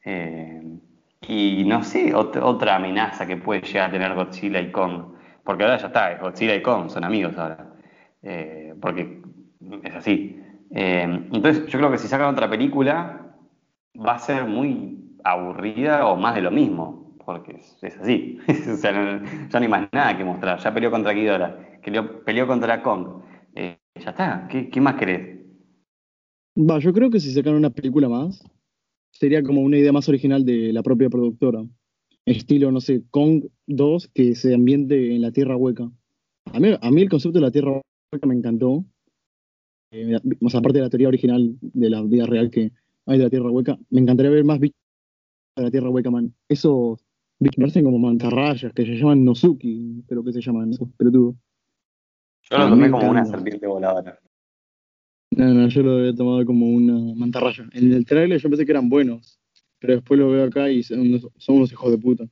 Eh, 0.03 0.63
y 1.21 1.65
no 1.67 1.83
sé, 1.85 2.15
ot- 2.15 2.41
otra 2.43 2.77
amenaza 2.77 3.27
que 3.27 3.37
puede 3.37 3.61
llegar 3.63 3.89
a 3.91 3.93
tener 3.93 4.15
Godzilla 4.15 4.61
y 4.61 4.71
Kong. 4.73 5.15
Porque 5.45 5.65
ahora 5.65 5.79
ya 5.79 5.87
está, 5.89 6.13
es 6.13 6.21
Godzilla 6.21 6.55
y 6.55 6.63
Kong 6.63 6.91
son 6.91 7.05
amigos 7.05 7.37
ahora. 7.37 7.73
Eh, 8.23 8.75
porque 8.81 9.23
es 9.83 9.95
así. 9.95 10.41
Eh, 10.71 11.03
entonces 11.33 11.67
yo 11.67 11.79
creo 11.79 11.91
que 11.91 11.99
si 11.99 12.09
sacan 12.09 12.29
otra 12.35 12.49
película 12.49 13.35
va 13.97 14.15
a 14.15 14.19
ser 14.19 14.45
muy 14.47 15.17
aburrida 15.25 16.07
o 16.07 16.17
más 16.17 16.35
de 16.35 16.43
lo 16.43 16.51
mismo, 16.51 17.15
porque 17.25 17.57
es, 17.83 17.99
así. 18.01 18.39
ya 18.83 18.93
no 18.93 19.59
hay 19.59 19.69
más 19.69 19.89
nada 19.93 20.17
que 20.17 20.25
mostrar. 20.25 20.59
Ya 20.61 20.73
peleó 20.75 20.91
contra 20.91 21.13
Ghidorah, 21.13 21.57
peleó, 21.83 22.25
peleó 22.25 22.47
contra 22.47 22.83
Kong. 22.83 23.23
Eh, 23.55 23.79
ya 23.97 24.11
está, 24.11 24.47
¿Qué, 24.49 24.71
qué 24.71 24.81
más 24.81 24.95
querés? 24.97 25.39
Va, 26.71 26.75
yo 26.79 26.93
creo 26.93 27.11
que 27.11 27.21
si 27.21 27.33
sacan 27.33 27.55
una 27.55 27.71
película 27.71 28.07
más, 28.09 28.45
sería 29.19 29.43
como 29.43 29.63
una 29.63 29.79
idea 29.79 29.93
más 29.93 30.09
original 30.09 30.45
de 30.45 30.73
la 30.73 30.83
propia 30.83 31.11
productora. 31.11 31.65
Estilo, 32.25 32.71
no 32.71 32.81
sé, 32.81 33.03
Kong 33.11 33.47
2 33.67 34.11
que 34.15 34.35
se 34.35 34.55
ambiente 34.55 35.15
en 35.15 35.23
la 35.23 35.33
Tierra 35.33 35.57
Hueca. 35.57 35.91
A 36.53 36.61
mí, 36.61 36.69
a 36.81 36.91
mí 36.91 37.03
el 37.03 37.09
concepto 37.09 37.39
de 37.39 37.45
la 37.45 37.51
Tierra 37.51 37.81
Hueca 38.13 38.27
me 38.27 38.35
encantó. 38.35 38.85
Eh, 39.91 40.19
sea, 40.49 40.61
aparte 40.61 40.79
de 40.79 40.85
la 40.85 40.91
teoría 40.91 41.09
original 41.09 41.57
de 41.61 41.91
la 41.91 42.03
vida 42.03 42.27
real 42.27 42.51
que 42.51 42.71
hay 43.07 43.19
de 43.19 43.25
la 43.25 43.31
Tierra 43.31 43.51
Hueca. 43.51 43.79
Me 43.91 44.01
encantaría 44.01 44.31
ver 44.31 44.45
más 44.45 44.61
bichos 44.61 44.79
de 45.57 45.63
la 45.65 45.71
Tierra 45.71 45.91
Hueca, 45.91 46.11
man. 46.11 46.33
Esos 46.49 47.05
bichos 47.41 47.61
parecen 47.61 47.85
como 47.85 47.99
mantarrayas, 47.99 48.73
que 48.73 48.85
se 48.85 48.95
llaman 48.95 49.25
Nozuki, 49.25 50.05
pero 50.07 50.23
que 50.23 50.33
se 50.33 50.41
llaman 50.41 50.71
esos 50.71 50.89
pelotudos. 50.97 51.35
Yo 52.51 52.59
lo 52.59 52.65
A 52.65 52.67
mí 52.67 52.73
tomé 52.73 52.91
como 52.91 53.11
una 53.11 53.25
serpiente 53.25 53.67
voladora. 53.67 54.21
No, 55.39 55.55
no, 55.55 55.69
yo 55.69 55.83
lo 55.85 55.99
había 55.99 56.13
tomado 56.15 56.45
como 56.45 56.67
una 56.67 57.15
mantarraya. 57.15 57.65
En 57.73 57.93
el 57.93 58.05
trailer 58.05 58.41
yo 58.41 58.49
pensé 58.49 58.67
que 58.67 58.73
eran 58.73 58.89
buenos, 58.89 59.39
pero 59.79 59.95
después 59.95 60.19
lo 60.19 60.31
veo 60.31 60.47
acá 60.47 60.69
y 60.69 60.83
son 60.83 60.99
unos, 61.01 61.29
son 61.37 61.57
unos 61.59 61.71
hijos 61.71 61.93
de 61.93 61.99
puta. 61.99 62.25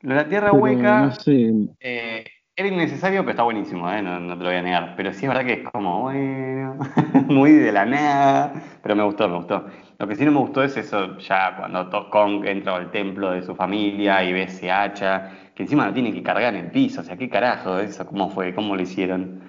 Lo 0.00 0.10
de 0.10 0.16
la 0.16 0.28
tierra 0.28 0.50
Pero, 0.50 0.62
hueca 0.64 1.00
no 1.00 1.12
sé, 1.12 1.52
eh, 1.78 2.24
era 2.56 2.68
innecesario, 2.68 3.20
pero 3.20 3.30
está 3.30 3.44
buenísimo, 3.44 3.88
¿eh? 3.92 4.02
no, 4.02 4.18
no 4.18 4.36
te 4.36 4.42
lo 4.42 4.50
voy 4.50 4.58
a 4.58 4.62
negar. 4.62 4.94
Pero 4.96 5.12
sí 5.12 5.26
es 5.26 5.28
verdad 5.28 5.46
que 5.46 5.52
es 5.62 5.68
como, 5.70 6.02
bueno, 6.02 6.76
muy 7.28 7.52
de 7.52 7.70
la 7.72 7.86
nada. 7.86 8.52
Pero 8.82 8.96
me 8.96 9.04
gustó, 9.04 9.28
me 9.28 9.36
gustó. 9.36 9.66
Lo 9.98 10.08
que 10.08 10.16
sí 10.16 10.24
no 10.24 10.32
me 10.32 10.40
gustó 10.40 10.64
es 10.64 10.76
eso, 10.76 11.18
ya 11.18 11.54
cuando 11.56 11.88
To- 11.88 12.10
Kong 12.10 12.44
entra 12.46 12.74
al 12.76 12.90
templo 12.90 13.30
de 13.30 13.42
su 13.42 13.54
familia 13.54 14.24
y 14.24 14.32
ve 14.32 14.42
ese 14.44 14.70
hacha, 14.72 15.30
que 15.54 15.62
encima 15.62 15.86
lo 15.86 15.94
tiene 15.94 16.12
que 16.12 16.22
cargar 16.22 16.54
en 16.54 16.64
el 16.66 16.70
piso. 16.72 17.02
O 17.02 17.04
sea, 17.04 17.16
¿qué 17.16 17.28
carajo 17.28 17.78
eso? 17.78 18.04
¿Cómo 18.06 18.28
fue? 18.30 18.54
¿Cómo 18.54 18.74
lo 18.76 18.82
hicieron? 18.82 19.40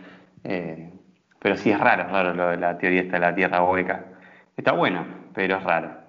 Eh, 0.43 0.90
pero 1.41 1.58
sí 1.58 1.71
es 1.71 1.80
raro, 1.80 2.04
es 2.04 2.12
raro 2.12 2.34
lo 2.36 2.49
de 2.49 2.58
la 2.58 2.77
teoría 2.77 3.01
esta 3.01 3.15
de 3.15 3.21
la 3.21 3.36
tierra 3.36 3.67
hueca. 3.67 4.06
Está 4.56 4.73
bueno, 4.73 5.06
pero 5.34 5.58
es 5.58 5.63
raro. 5.63 5.99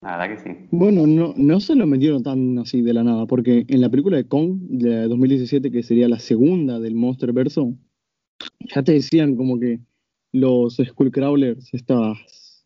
La 0.00 0.16
verdad 0.16 0.36
que 0.36 0.42
sí. 0.42 0.66
Bueno, 0.70 1.06
no, 1.06 1.34
no 1.36 1.60
se 1.60 1.74
lo 1.74 1.86
metieron 1.86 2.22
tan 2.22 2.58
así 2.58 2.80
de 2.80 2.94
la 2.94 3.04
nada, 3.04 3.26
porque 3.26 3.66
en 3.68 3.80
la 3.80 3.90
película 3.90 4.16
de 4.16 4.26
Kong 4.26 4.58
de 4.60 5.08
2017, 5.08 5.70
que 5.70 5.82
sería 5.82 6.08
la 6.08 6.18
segunda 6.18 6.78
del 6.78 6.94
Monsterverso, 6.94 7.74
ya 8.60 8.82
te 8.82 8.92
decían 8.92 9.36
como 9.36 9.58
que 9.58 9.80
los 10.32 10.76
Skullcrawlers, 10.76 11.74
estas, 11.74 12.64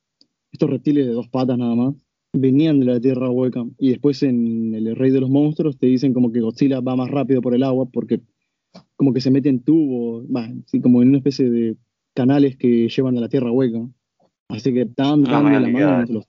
estos 0.53 0.71
reptiles 0.71 1.07
de 1.07 1.13
dos 1.13 1.29
patas 1.29 1.59
nada 1.59 1.75
más, 1.75 1.95
venían 2.33 2.79
de 2.81 2.87
la 2.87 3.01
Tierra 3.01 3.29
Hueca. 3.29 3.65
Y 3.79 3.91
después 3.91 4.23
en 4.23 4.75
El 4.75 4.95
Rey 4.95 5.11
de 5.11 5.21
los 5.21 5.31
Monstruos 5.31 5.79
te 5.79 5.87
dicen 5.87 6.13
como 6.13 6.31
que 6.31 6.41
Godzilla 6.41 6.81
va 6.81 6.95
más 6.95 7.11
rápido 7.11 7.43
por 7.43 7.55
el 7.55 7.63
agua 7.63 7.87
porque 7.87 8.21
como 8.97 9.13
que 9.13 9.21
se 9.21 9.31
mete 9.31 9.49
en 9.49 9.61
tubos, 9.61 10.25
va, 10.27 10.49
así 10.67 10.81
como 10.81 11.03
en 11.03 11.09
una 11.09 11.19
especie 11.19 11.51
de 11.51 11.77
canales 12.15 12.57
que 12.57 12.89
llevan 12.89 13.17
a 13.19 13.21
la 13.21 13.29
Tierra 13.29 13.51
Hueca. 13.51 13.81
Así 14.49 14.73
que 14.73 14.87
tan, 14.87 15.25
tan 15.25 15.45
me 15.45 15.51
de 15.53 15.61
la 15.61 15.69
mano 15.69 16.05
no 16.07 16.13
los. 16.13 16.27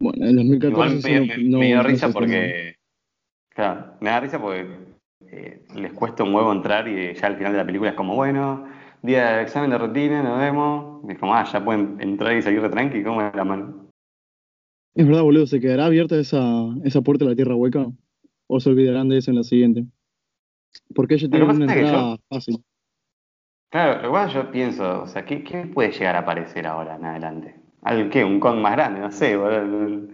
Bueno, 0.00 0.26
en 0.26 0.36
2014 0.36 0.96
Igual 1.08 1.26
me, 1.28 1.36
me- 1.36 1.44
no- 1.50 1.58
me 1.58 1.66
dio 1.66 1.82
risa 1.82 2.08
porque. 2.12 2.74
Claro, 3.50 3.94
me 4.00 4.08
da 4.10 4.20
risa 4.20 4.40
porque 4.40 4.66
eh, 5.26 5.64
les 5.76 5.92
cuesta 5.92 6.24
un 6.24 6.34
huevo 6.34 6.52
entrar 6.52 6.88
y 6.88 7.14
ya 7.14 7.26
al 7.26 7.36
final 7.36 7.52
de 7.52 7.58
la 7.58 7.66
película 7.66 7.90
es 7.90 7.96
como, 7.96 8.16
bueno, 8.16 8.64
día 9.02 9.36
de 9.36 9.42
examen 9.42 9.70
de 9.70 9.78
rutina, 9.78 10.22
nos 10.22 10.38
vemos. 10.38 11.04
Y 11.08 11.12
es 11.12 11.18
como, 11.18 11.34
ah, 11.34 11.44
ya 11.52 11.62
pueden 11.62 12.00
entrar 12.00 12.36
y 12.36 12.42
salir 12.42 12.62
de 12.62 12.68
tranqui, 12.70 13.02
¿cómo 13.02 13.20
es 13.22 13.34
la 13.34 13.44
mano? 13.44 13.88
Es 14.94 15.06
verdad, 15.06 15.22
boludo, 15.22 15.46
¿se 15.46 15.60
quedará 15.60 15.86
abierta 15.86 16.18
esa, 16.18 16.66
esa 16.84 17.00
puerta 17.02 17.24
de 17.24 17.30
la 17.30 17.36
Tierra 17.36 17.54
Hueca? 17.54 17.86
¿O 18.46 18.60
se 18.60 18.70
olvidarán 18.70 19.08
de 19.08 19.18
eso 19.18 19.30
en 19.30 19.36
la 19.38 19.44
siguiente? 19.44 19.84
Porque 20.94 21.14
ellos 21.14 21.30
tienen 21.30 21.50
una 21.50 21.72
entrada 21.72 22.16
fácil. 22.28 22.64
Claro, 23.70 24.06
igual 24.06 24.28
yo 24.28 24.50
pienso, 24.50 25.02
o 25.02 25.06
sea, 25.06 25.24
¿qué, 25.24 25.42
qué 25.42 25.64
puede 25.66 25.92
llegar 25.92 26.16
a 26.16 26.20
aparecer 26.20 26.66
ahora 26.66 26.96
en 26.96 27.06
adelante? 27.06 27.56
¿Algo 27.82 28.10
qué? 28.10 28.22
¿Un 28.22 28.38
Kong 28.38 28.58
más 28.58 28.72
grande? 28.72 29.00
No 29.00 29.10
sé, 29.10 29.36
boludo, 29.36 30.08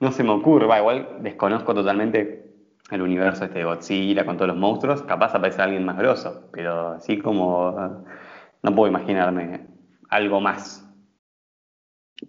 no, 0.00 0.12
se 0.12 0.22
me 0.22 0.30
ocurre. 0.30 0.66
Va, 0.66 0.78
igual 0.78 1.18
desconozco 1.22 1.74
totalmente 1.74 2.44
el 2.90 3.02
universo 3.02 3.44
este 3.44 3.60
de 3.60 3.64
Godzilla 3.64 4.26
con 4.26 4.36
todos 4.36 4.48
los 4.48 4.56
monstruos. 4.56 5.02
Capaz 5.02 5.34
aparece 5.34 5.62
alguien 5.62 5.84
más 5.84 5.96
grosso, 5.96 6.48
pero 6.52 6.88
así 6.88 7.18
como 7.18 8.04
no 8.62 8.74
puedo 8.74 8.90
imaginarme 8.90 9.66
algo 10.10 10.40
más. 10.40 10.86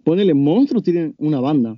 Ponele, 0.04 0.32
monstruos 0.32 0.82
tienen 0.82 1.14
una 1.18 1.40
banda. 1.40 1.76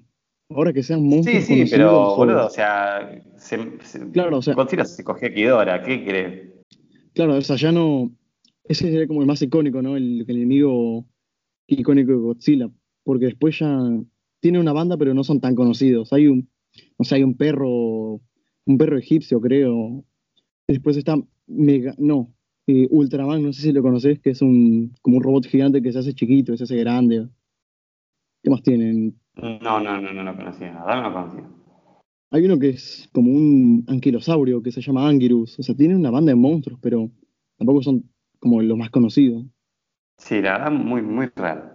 Ahora 0.50 0.72
que 0.72 0.83
sean 0.83 1.02
monstruos 1.07 1.44
Sí, 1.44 1.64
sí, 1.64 1.70
pero 1.70 2.14
boludo, 2.16 2.46
o- 2.46 2.50
sea, 2.50 3.22
se- 3.37 3.78
se- 3.83 4.11
Claro, 4.11 4.38
o 4.38 4.42
sea- 4.42 4.54
Godzilla 4.54 4.85
se 4.85 5.02
cogió 5.02 5.28
a 5.28 5.30
Ghidorah, 5.30 5.83
¿qué 5.83 6.04
crees? 6.04 6.52
Claro, 7.14 7.37
o 7.37 7.40
sea, 7.40 7.57
ya 7.57 7.72
no... 7.72 8.11
Ese 8.64 8.85
sería 8.90 9.07
como 9.07 9.20
el 9.20 9.26
más 9.26 9.40
icónico, 9.42 9.83
¿no? 9.83 9.96
El, 9.96 10.24
el 10.26 10.37
enemigo 10.37 11.04
icónico 11.66 12.12
de 12.12 12.18
Godzilla. 12.18 12.70
Porque 13.04 13.26
después 13.26 13.59
ya 13.59 13.78
tiene 14.40 14.59
una 14.61 14.72
banda, 14.72 14.96
pero 14.96 15.12
no 15.14 15.22
son 15.24 15.40
tan 15.40 15.54
conocidos. 15.54 16.12
Hay 16.12 16.26
un, 16.26 16.48
o 16.96 17.04
sea, 17.04 17.16
hay 17.16 17.22
un 17.24 17.37
perro, 17.37 18.20
un 18.66 18.78
perro 18.78 18.98
egipcio, 18.98 19.40
creo. 19.40 20.04
Después 20.66 20.96
está 20.96 21.16
Mega, 21.46 21.94
no, 21.98 22.33
eh, 22.66 22.88
Ultraman, 22.90 23.42
no 23.42 23.52
sé 23.52 23.61
si 23.62 23.72
lo 23.72 23.83
conoces, 23.83 24.18
que 24.20 24.30
es 24.30 24.40
un, 24.40 24.94
como 25.02 25.18
un 25.18 25.22
robot 25.22 25.46
gigante 25.46 25.83
que 25.83 25.92
se 25.92 25.98
hace 25.98 26.14
chiquito, 26.14 26.57
se 26.57 26.64
hace 26.64 26.76
grande. 26.76 27.28
¿Qué 28.42 28.48
más 28.50 28.62
tienen? 28.62 29.14
No, 29.37 29.81
no, 29.81 30.01
no, 30.01 30.12
no 30.12 30.23
lo 30.23 30.37
conocía, 30.37 30.73
verdad 30.73 31.03
no 31.03 31.09
lo 31.11 31.14
conocía. 31.14 31.44
Hay 32.31 32.44
uno 32.44 32.59
que 32.59 32.70
es 32.70 33.09
como 33.12 33.31
un 33.31 33.85
anquilosaurio 33.88 34.62
que 34.62 34.73
se 34.73 34.81
llama 34.81 35.09
Angirus. 35.09 35.59
O 35.59 35.62
sea, 35.62 35.75
tiene 35.75 35.94
una 35.94 36.11
banda 36.11 36.31
de 36.31 36.37
monstruos, 36.37 36.79
pero 36.83 37.09
tampoco 37.57 37.83
son 37.83 38.11
como 38.40 38.61
los 38.62 38.77
más 38.77 38.90
conocidos. 38.90 39.44
Sí, 40.18 40.40
la 40.40 40.53
verdad, 40.53 40.70
muy, 40.73 41.03
muy 41.03 41.31
raro. 41.37 41.75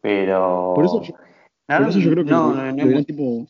Pero. 0.00 0.72
Por 0.74 0.84
eso 0.84 1.02
yo- 1.02 1.14
Por 1.66 1.88
eso 1.88 1.98
yo 1.98 2.10
creo 2.10 2.24
que 2.24 2.30
no, 2.30 2.54
no, 2.54 2.84
no, 2.84 3.04
tipo... 3.04 3.46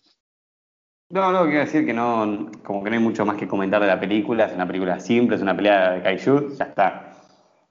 no, 1.10 1.32
no, 1.32 1.44
quiero 1.44 1.60
decir 1.60 1.84
que 1.86 1.92
no, 1.94 2.50
como 2.64 2.82
que 2.82 2.90
no 2.90 2.96
hay 2.96 3.02
mucho 3.02 3.24
más 3.24 3.36
que 3.36 3.46
comentar 3.48 3.80
de 3.80 3.86
la 3.88 4.00
película. 4.00 4.46
Es 4.46 4.54
una 4.54 4.66
película 4.66 4.98
simple, 5.00 5.36
es 5.36 5.42
una 5.42 5.56
pelea 5.56 5.92
de 5.92 6.02
Kaiju, 6.02 6.56
ya 6.56 6.64
está. 6.64 7.12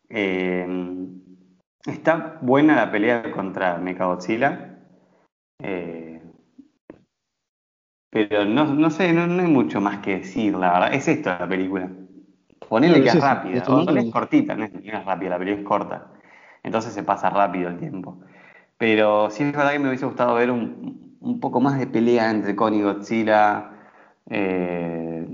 Eh, 0.10 0.68
está 1.86 2.40
buena 2.42 2.76
la 2.76 2.92
pelea 2.92 3.32
contra 3.32 3.78
Mechagodzilla. 3.78 4.71
Eh, 5.63 6.21
pero 8.10 8.45
no, 8.45 8.65
no 8.65 8.89
sé, 8.89 9.13
no, 9.13 9.26
no 9.26 9.41
hay 9.41 9.47
mucho 9.47 9.80
más 9.80 10.00
que 10.00 10.17
decir, 10.17 10.54
la 10.56 10.74
verdad. 10.74 10.93
Es 10.93 11.08
esto 11.08 11.30
la 11.30 11.47
película. 11.47 11.89
Ponele 12.67 13.02
que 13.02 13.08
es 13.08 13.15
es 13.15 13.21
rápida. 13.21 13.62
es 13.62 13.69
O 13.69 13.89
es 13.89 14.12
cortita, 14.12 14.56
no 14.56 14.65
es, 14.65 14.74
no 14.74 14.80
es 14.82 15.06
rápida, 15.06 15.30
la 15.32 15.39
película 15.39 15.62
es 15.62 15.67
corta. 15.67 16.12
Entonces 16.63 16.93
se 16.93 17.04
pasa 17.04 17.30
rápido 17.30 17.69
el 17.69 17.78
tiempo. 17.78 18.17
Pero 18.78 19.30
sí 19.30 19.43
es 19.43 19.52
verdad 19.54 19.71
que 19.74 19.80
me 19.80 19.88
hubiese 19.89 20.06
gustado 20.06 20.36
ver 20.36 20.52
un, 20.52 21.17
un 21.21 21.39
poco 21.39 21.62
más 21.62 21.80
de 21.80 21.88
pelea 21.88 22.32
entre 22.32 22.56
Kong 22.56 22.74
y 22.76 22.82
Godzilla. 22.82 23.71
Eh, 24.30 25.26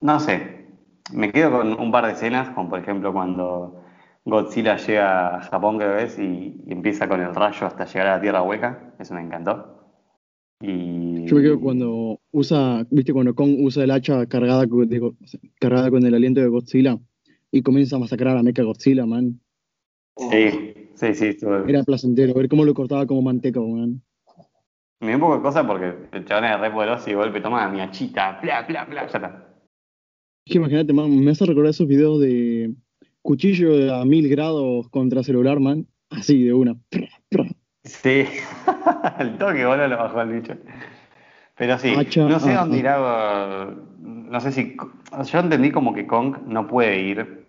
no 0.00 0.20
sé. 0.20 0.66
Me 1.12 1.32
quedo 1.32 1.50
con 1.52 1.80
un 1.80 1.90
par 1.90 2.06
de 2.06 2.12
escenas, 2.12 2.50
como 2.50 2.68
por 2.70 2.80
ejemplo 2.80 3.12
cuando 3.12 3.82
Godzilla 4.28 4.76
llega 4.76 5.36
a 5.36 5.40
Japón, 5.40 5.78
creo 5.78 5.96
que 5.96 6.04
es, 6.04 6.18
y, 6.18 6.62
y 6.66 6.72
empieza 6.72 7.08
con 7.08 7.20
el 7.20 7.34
rayo 7.34 7.66
hasta 7.66 7.86
llegar 7.86 8.06
a 8.08 8.16
la 8.16 8.20
Tierra 8.20 8.42
Hueca. 8.42 8.94
Eso 8.98 9.14
me 9.14 9.22
encantó. 9.22 9.74
Y... 10.60 11.24
Yo 11.26 11.36
me 11.36 11.42
quedo 11.42 11.60
cuando 11.60 12.20
usa, 12.30 12.86
viste, 12.90 13.12
cuando 13.12 13.34
Kong 13.34 13.56
usa 13.60 13.84
el 13.84 13.90
hacha 13.90 14.26
cargada 14.26 14.66
de 14.66 15.12
cargada 15.58 15.90
con 15.90 16.04
el 16.04 16.14
aliento 16.14 16.40
de 16.40 16.48
Godzilla 16.48 16.98
y 17.50 17.62
comienza 17.62 17.96
a 17.96 18.00
masacrar 18.00 18.36
a 18.36 18.42
Mecha 18.42 18.62
Godzilla, 18.62 19.06
man. 19.06 19.40
Sí, 20.16 20.74
sí, 20.94 21.14
sí. 21.14 21.36
Era 21.66 21.82
placentero, 21.84 22.34
ver 22.34 22.48
cómo 22.48 22.64
lo 22.64 22.74
cortaba 22.74 23.06
como 23.06 23.22
manteca, 23.22 23.60
man. 23.60 24.02
Me 25.00 25.08
dio 25.08 25.16
un 25.16 25.20
poco 25.20 25.36
de 25.36 25.42
cosa 25.42 25.66
porque 25.66 25.94
el 26.12 26.24
chabón 26.26 26.44
era 26.44 26.58
re 26.58 26.70
poderoso 26.70 27.08
y 27.08 27.12
de 27.12 27.16
golpe 27.16 27.40
toma 27.40 27.68
mi 27.70 27.80
hachita, 27.80 28.40
bla, 28.42 28.62
bla, 28.62 28.84
bla, 28.84 29.06
ya 29.08 29.18
está. 29.18 29.54
Es 30.44 30.52
que 30.52 30.58
imagínate, 30.58 30.92
man, 30.92 31.24
me 31.24 31.30
hace 31.30 31.46
recordar 31.46 31.70
esos 31.70 31.86
videos 31.86 32.20
de 32.20 32.74
cuchillo 33.22 33.94
a 33.94 34.04
mil 34.04 34.28
grados 34.28 34.88
contra 34.88 35.22
celular, 35.22 35.60
man. 35.60 35.86
Así, 36.10 36.44
de 36.44 36.52
una. 36.52 36.76
Sí, 37.84 38.24
el 39.18 39.38
toque, 39.38 39.64
boludo, 39.64 39.88
lo 39.88 39.96
bajó 39.96 40.20
el 40.22 40.40
bicho. 40.40 40.54
Pero 41.56 41.78
sí, 41.78 41.94
Hacha, 41.96 42.26
no 42.28 42.38
sé 42.38 42.52
ah, 42.54 42.60
dónde 42.60 42.76
ah. 42.76 42.80
irá. 42.80 43.76
No 43.98 44.40
sé 44.40 44.52
si. 44.52 44.76
Yo 45.24 45.38
entendí 45.38 45.70
como 45.70 45.92
que 45.92 46.06
Kong 46.06 46.36
no 46.46 46.66
puede 46.66 47.00
ir 47.00 47.46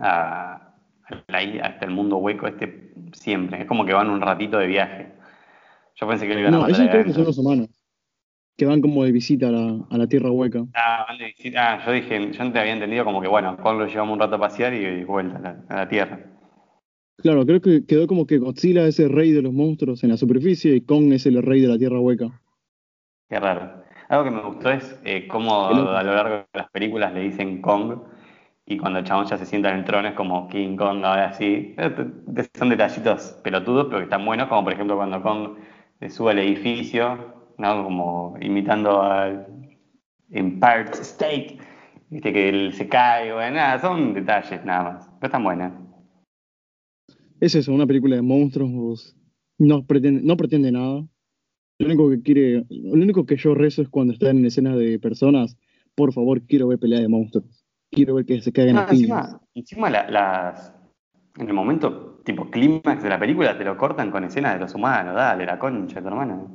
a, 0.00 0.74
hasta 1.06 1.84
el 1.84 1.90
mundo 1.90 2.16
hueco 2.18 2.46
este 2.46 2.92
siempre. 3.12 3.62
Es 3.62 3.66
como 3.66 3.84
que 3.84 3.92
van 3.92 4.10
un 4.10 4.20
ratito 4.20 4.58
de 4.58 4.66
viaje. 4.66 5.12
Yo 5.96 6.08
pensé 6.08 6.26
que 6.26 6.34
lo 6.34 6.40
iban 6.40 6.54
a 6.54 6.56
No, 6.56 6.62
matar 6.62 6.72
esos 6.72 6.82
ahí 6.82 6.88
creo 6.90 7.04
que 7.04 7.12
son 7.12 7.24
los 7.24 7.38
humanos. 7.38 7.68
Que 8.60 8.66
van 8.66 8.82
como 8.82 9.04
de 9.04 9.10
visita 9.10 9.48
a 9.48 9.52
la, 9.52 9.86
a 9.88 9.96
la 9.96 10.06
Tierra 10.06 10.30
Hueca. 10.30 10.66
Ah, 10.74 11.06
van 11.08 11.16
de 11.16 11.28
visita. 11.28 11.72
Ah, 11.72 11.82
yo 11.86 11.92
dije, 11.92 12.30
yo 12.30 12.44
no 12.44 12.52
te 12.52 12.58
había 12.58 12.74
entendido 12.74 13.06
como 13.06 13.22
que 13.22 13.26
bueno, 13.26 13.56
Kong 13.56 13.78
lo 13.78 13.86
llevamos 13.86 14.12
un 14.12 14.20
rato 14.20 14.36
a 14.36 14.38
pasear 14.38 14.74
y, 14.74 14.84
y 14.84 15.04
vuelta 15.04 15.38
a 15.38 15.40
la, 15.40 15.64
a 15.66 15.76
la 15.76 15.88
Tierra. 15.88 16.20
Claro, 17.16 17.46
creo 17.46 17.62
que 17.62 17.86
quedó 17.86 18.06
como 18.06 18.26
que 18.26 18.36
Godzilla 18.36 18.86
es 18.86 19.00
el 19.00 19.08
rey 19.08 19.32
de 19.32 19.40
los 19.40 19.54
monstruos 19.54 20.04
en 20.04 20.10
la 20.10 20.18
superficie 20.18 20.76
y 20.76 20.82
Kong 20.82 21.10
es 21.14 21.24
el 21.24 21.42
rey 21.42 21.62
de 21.62 21.68
la 21.68 21.78
Tierra 21.78 22.00
Hueca. 22.00 22.38
Qué 23.30 23.40
raro. 23.40 23.82
Algo 24.10 24.24
que 24.24 24.30
me 24.30 24.42
gustó 24.42 24.70
es 24.70 25.00
eh, 25.04 25.26
cómo 25.26 25.68
a 25.68 26.02
lo 26.02 26.14
largo 26.14 26.36
de 26.36 26.46
las 26.52 26.70
películas 26.70 27.14
le 27.14 27.20
dicen 27.20 27.62
Kong 27.62 27.98
y 28.66 28.76
cuando 28.76 28.98
el 28.98 29.06
chabón 29.06 29.24
ya 29.24 29.38
se 29.38 29.46
sienta 29.46 29.70
en 29.70 29.78
el 29.78 29.84
trono 29.86 30.08
es 30.08 30.14
como 30.14 30.48
King 30.48 30.76
Kong, 30.76 31.02
ahora 31.02 31.32
sí. 31.32 31.74
Eh, 31.78 31.94
Son 32.58 32.68
detallitos 32.68 33.38
pelotudos, 33.42 33.86
pero 33.86 34.00
que 34.00 34.04
están 34.04 34.26
buenos, 34.26 34.48
como 34.48 34.64
por 34.64 34.74
ejemplo 34.74 34.96
cuando 34.96 35.22
Kong 35.22 35.56
eh, 36.00 36.10
sube 36.10 36.32
al 36.32 36.40
edificio, 36.40 37.39
¿no? 37.60 37.84
Como 37.84 38.34
imitando 38.40 39.02
al 39.02 39.46
Empire 40.30 40.90
State, 41.02 41.58
viste 42.08 42.32
que 42.32 42.48
él 42.48 42.72
se 42.74 42.88
cae, 42.88 43.32
bueno, 43.32 43.56
nada, 43.56 43.78
son 43.80 44.14
detalles 44.14 44.64
nada 44.64 44.82
más, 44.92 45.06
pero 45.20 45.26
están 45.28 45.44
buenas. 45.44 45.72
Es 47.40 47.54
eso, 47.54 47.72
una 47.72 47.86
película 47.86 48.16
de 48.16 48.22
monstruos 48.22 49.16
no 49.58 49.84
pretende, 49.86 50.20
no 50.22 50.36
pretende 50.36 50.72
nada. 50.72 51.06
Lo 51.78 51.86
único 51.86 52.10
que 52.10 52.20
quiere, 52.22 52.64
lo 52.68 52.92
único 52.92 53.24
que 53.24 53.36
yo 53.36 53.54
rezo 53.54 53.80
es 53.82 53.88
cuando 53.88 54.12
están 54.12 54.38
en 54.38 54.44
escenas 54.46 54.76
de 54.76 54.98
personas, 54.98 55.56
por 55.94 56.12
favor, 56.12 56.42
quiero 56.42 56.68
ver 56.68 56.78
pelea 56.78 57.00
de 57.00 57.08
monstruos. 57.08 57.64
Quiero 57.90 58.14
ver 58.14 58.26
que 58.26 58.40
se 58.40 58.52
caigan 58.52 58.76
No, 58.76 58.82
a 58.82 58.86
piñas. 58.86 59.00
encima, 59.00 59.40
encima 59.54 59.90
la- 59.90 60.10
las, 60.10 60.74
en 61.38 61.48
el 61.48 61.54
momento 61.54 62.20
tipo 62.24 62.50
clímax 62.50 63.02
de 63.02 63.08
la 63.08 63.18
película 63.18 63.56
te 63.56 63.64
lo 63.64 63.76
cortan 63.78 64.10
con 64.10 64.24
escenas 64.24 64.54
de 64.54 64.60
los 64.60 64.74
humanos, 64.74 65.14
dale, 65.14 65.46
la 65.46 65.58
concha 65.58 66.00
tu 66.02 66.08
hermana. 66.08 66.46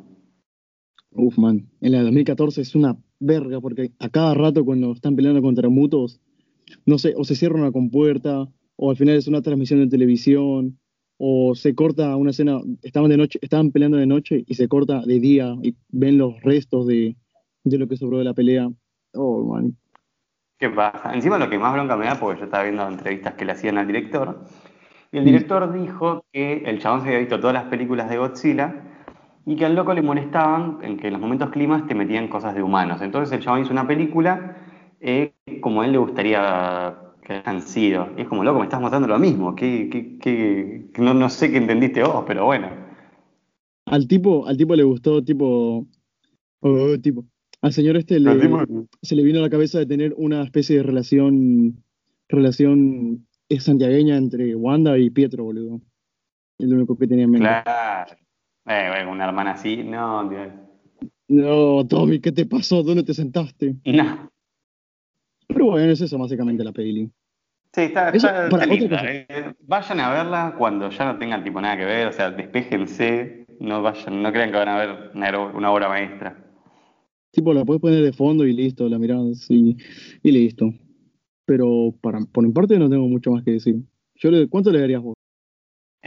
Uf, 1.16 1.38
man. 1.38 1.68
En 1.82 1.94
la 1.94 2.00
de 2.00 2.04
2014 2.06 2.62
es 2.62 2.76
una 2.76 2.98
verga 3.20 3.62
porque 3.62 3.92
a 4.00 4.10
cada 4.10 4.34
rato 4.34 4.66
cuando 4.66 4.92
están 4.92 5.16
peleando 5.16 5.42
contra 5.42 5.70
mutos, 5.70 6.20
no 6.86 6.98
sé, 6.98 7.14
o 7.16 7.24
se 7.24 7.36
cierra 7.36 7.56
una 7.56 7.72
compuerta, 7.72 8.48
o 8.76 8.90
al 8.90 8.98
final 8.98 9.16
es 9.16 9.28
una 9.28 9.42
transmisión 9.42 9.80
de 9.80 9.88
televisión, 9.88 10.78
o 11.18 11.56
se 11.56 11.74
corta 11.74 12.16
una 12.18 12.32
escena, 12.32 12.60
estaban 12.82 13.10
de 13.10 13.18
noche, 13.18 13.40
estaban 13.42 13.72
peleando 13.72 13.98
de 13.98 14.06
noche 14.08 14.44
y 14.46 14.56
se 14.56 14.68
corta 14.68 15.02
de 15.06 15.20
día 15.20 15.56
y 15.64 15.76
ven 15.90 16.18
los 16.18 16.42
restos 16.42 16.86
de, 16.88 17.16
de 17.64 17.78
lo 17.78 17.88
que 17.88 17.96
sobró 17.96 18.18
de 18.18 18.26
la 18.26 18.34
pelea. 18.34 18.70
Oh, 19.14 19.46
man. 19.46 19.78
¿Qué 20.60 20.70
pasa? 20.70 21.14
Encima 21.14 21.38
lo 21.38 21.50
que 21.50 21.58
más 21.58 21.74
bronca 21.74 21.96
me 21.96 22.06
da, 22.06 22.20
porque 22.20 22.40
yo 22.40 22.46
estaba 22.46 22.64
viendo 22.64 22.86
entrevistas 22.88 23.36
que 23.36 23.46
le 23.46 23.54
hacían 23.54 23.78
al 23.78 23.88
director, 23.88 24.46
y 25.14 25.18
el 25.18 25.24
Mm. 25.24 25.28
director 25.28 25.74
dijo 25.74 26.26
que 26.34 26.64
el 26.66 26.80
chabón 26.80 27.02
se 27.02 27.08
había 27.08 27.20
visto 27.20 27.40
todas 27.40 27.54
las 27.54 27.66
películas 27.66 28.10
de 28.10 28.18
Godzilla 28.18 28.92
y 29.46 29.56
que 29.56 29.66
al 29.66 29.76
loco 29.76 29.94
le 29.94 30.02
molestaban 30.02 30.80
en 30.82 30.98
que 30.98 31.08
en 31.08 31.14
los 31.14 31.22
momentos 31.22 31.50
climas 31.52 31.86
te 31.88 31.96
metían 31.96 32.28
cosas 32.28 32.56
de 32.56 32.64
humanos. 32.64 33.02
Entonces 33.02 33.32
el 33.38 33.44
chabón 33.44 33.62
hizo 33.62 33.72
una 33.72 33.88
película 33.88 34.58
eh, 35.00 35.34
como 35.62 35.82
a 35.82 35.86
él 35.86 35.92
le 35.92 35.98
gustaría 36.00 36.96
que 37.22 37.34
hayan 37.34 37.62
sido. 37.62 38.10
Y 38.18 38.22
es 38.22 38.28
como, 38.28 38.44
loco, 38.44 38.60
me 38.60 38.66
estás 38.66 38.82
mostrando 38.82 39.08
lo 39.08 39.20
mismo. 39.20 39.56
Que- 39.56 39.90
que- 39.90 40.18
que 40.94 41.02
no, 41.02 41.14
no 41.14 41.30
sé 41.30 41.52
qué 41.52 41.58
entendiste 41.58 42.02
vos, 42.04 42.24
pero 42.28 42.46
bueno. 42.46 42.70
Al 43.86 44.08
tipo, 44.08 44.48
al 44.48 44.58
tipo 44.58 44.76
le 44.76 44.84
gustó, 44.84 45.24
tipo, 45.24 45.86
oh, 46.62 46.98
tipo, 47.00 47.26
al 47.62 47.72
señor 47.72 47.98
este 47.98 48.20
le, 48.20 48.32
tipo- 48.40 48.88
se 49.02 49.16
le 49.16 49.24
vino 49.24 49.40
a 49.40 49.42
la 49.44 49.50
cabeza 49.50 49.78
de 49.78 49.86
tener 49.86 50.14
una 50.18 50.44
especie 50.44 50.78
de 50.78 50.84
relación, 50.84 51.84
relación 52.28 53.28
eh, 53.50 53.60
santiagueña 53.60 54.18
entre 54.18 54.56
Wanda 54.56 54.98
y 54.98 55.12
Pietro, 55.12 55.44
boludo. 55.44 55.82
Es 56.58 56.68
lo 56.68 56.78
único 56.78 56.98
que 56.98 57.08
tenía 57.08 57.26
en 57.26 57.32
mente. 57.32 57.48
Claro. 57.64 58.16
Eh, 58.68 58.88
bueno, 58.90 59.12
una 59.12 59.26
hermana 59.26 59.52
así, 59.52 59.78
no, 59.84 60.28
Dios. 60.30 60.48
No, 61.28 61.86
Tommy, 61.88 62.20
¿qué 62.20 62.32
te 62.32 62.46
pasó? 62.46 62.84
¿Dónde 62.84 63.04
te 63.04 63.14
sentaste? 63.14 63.76
No. 63.86 64.30
Pero 65.48 65.66
bueno, 65.66 65.92
es 65.92 66.02
eso 66.02 66.18
básicamente 66.18 66.64
la 66.64 66.72
peli. 66.72 67.10
Sí, 67.74 67.82
está, 67.82 68.10
Eso, 68.10 68.28
está- 68.28 68.50
para, 68.50 68.64
está 68.64 68.74
otra 68.74 68.76
linda. 68.76 68.98
cosa. 69.00 69.12
eh. 69.12 69.54
Vayan 69.62 70.00
a 70.00 70.10
verla 70.12 70.56
cuando 70.58 70.90
ya 70.90 71.06
no 71.12 71.20
tengan 71.20 71.44
tipo 71.44 71.62
nada 71.62 71.78
que 71.78 71.86
ver, 71.86 72.08
o 72.08 72.12
sea, 72.12 72.32
despéjense, 72.32 73.46
no 73.60 73.82
vayan, 73.82 74.24
no 74.24 74.32
crean 74.32 74.52
que 74.52 74.58
van 74.58 74.70
a 74.70 74.78
ver 74.78 75.12
una, 75.14 75.72
obra 75.72 75.90
maestra. 75.90 76.42
Tipo, 77.32 77.54
la 77.54 77.66
puedes 77.66 77.82
poner 77.82 78.02
de 78.02 78.14
fondo 78.14 78.46
y 78.46 78.54
listo, 78.54 78.88
la 78.88 78.98
mirás 78.98 79.46
y, 79.50 79.76
y 80.24 80.32
listo. 80.32 80.74
Pero 81.46 81.94
para, 82.02 82.22
por 82.22 82.46
mi 82.46 82.54
parte 82.54 82.80
no 82.80 82.90
tengo 82.90 83.08
mucho 83.08 83.32
más 83.32 83.44
que 83.44 83.52
decir. 83.52 83.76
Yo 84.16 84.30
¿Cuánto 84.50 84.72
le 84.72 84.80
darías 84.80 85.02
vos? 85.02 85.16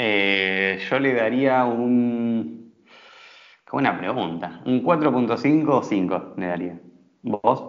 Eh, 0.01 0.79
yo 0.89 1.01
le 1.01 1.13
daría 1.13 1.65
un. 1.65 2.73
Qué 2.85 3.73
buena 3.73 3.99
pregunta. 3.99 4.63
Un 4.65 4.85
4.5 4.85 5.69
o 5.69 5.83
5 5.83 6.35
le 6.37 6.47
daría. 6.47 6.81
¿Vos? 7.23 7.65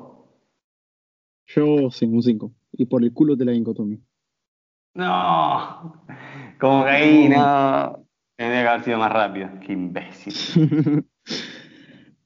Yo 1.48 1.90
sí, 1.90 2.06
un 2.06 2.22
5. 2.22 2.52
Y 2.74 2.86
por 2.86 3.04
el 3.04 3.14
culo 3.14 3.36
te 3.36 3.46
la 3.46 3.52
vinco, 3.52 3.74
Tommy. 3.74 4.00
No. 4.94 6.04
Como 6.60 6.84
que 6.84 6.90
ahí 6.92 7.30
no. 7.30 8.06
Tendría 8.36 8.62
que 8.62 8.68
haber 8.70 8.84
sido 8.84 9.00
más 9.00 9.12
rápido. 9.12 9.50
Qué 9.66 9.74
imbécil. 9.74 11.04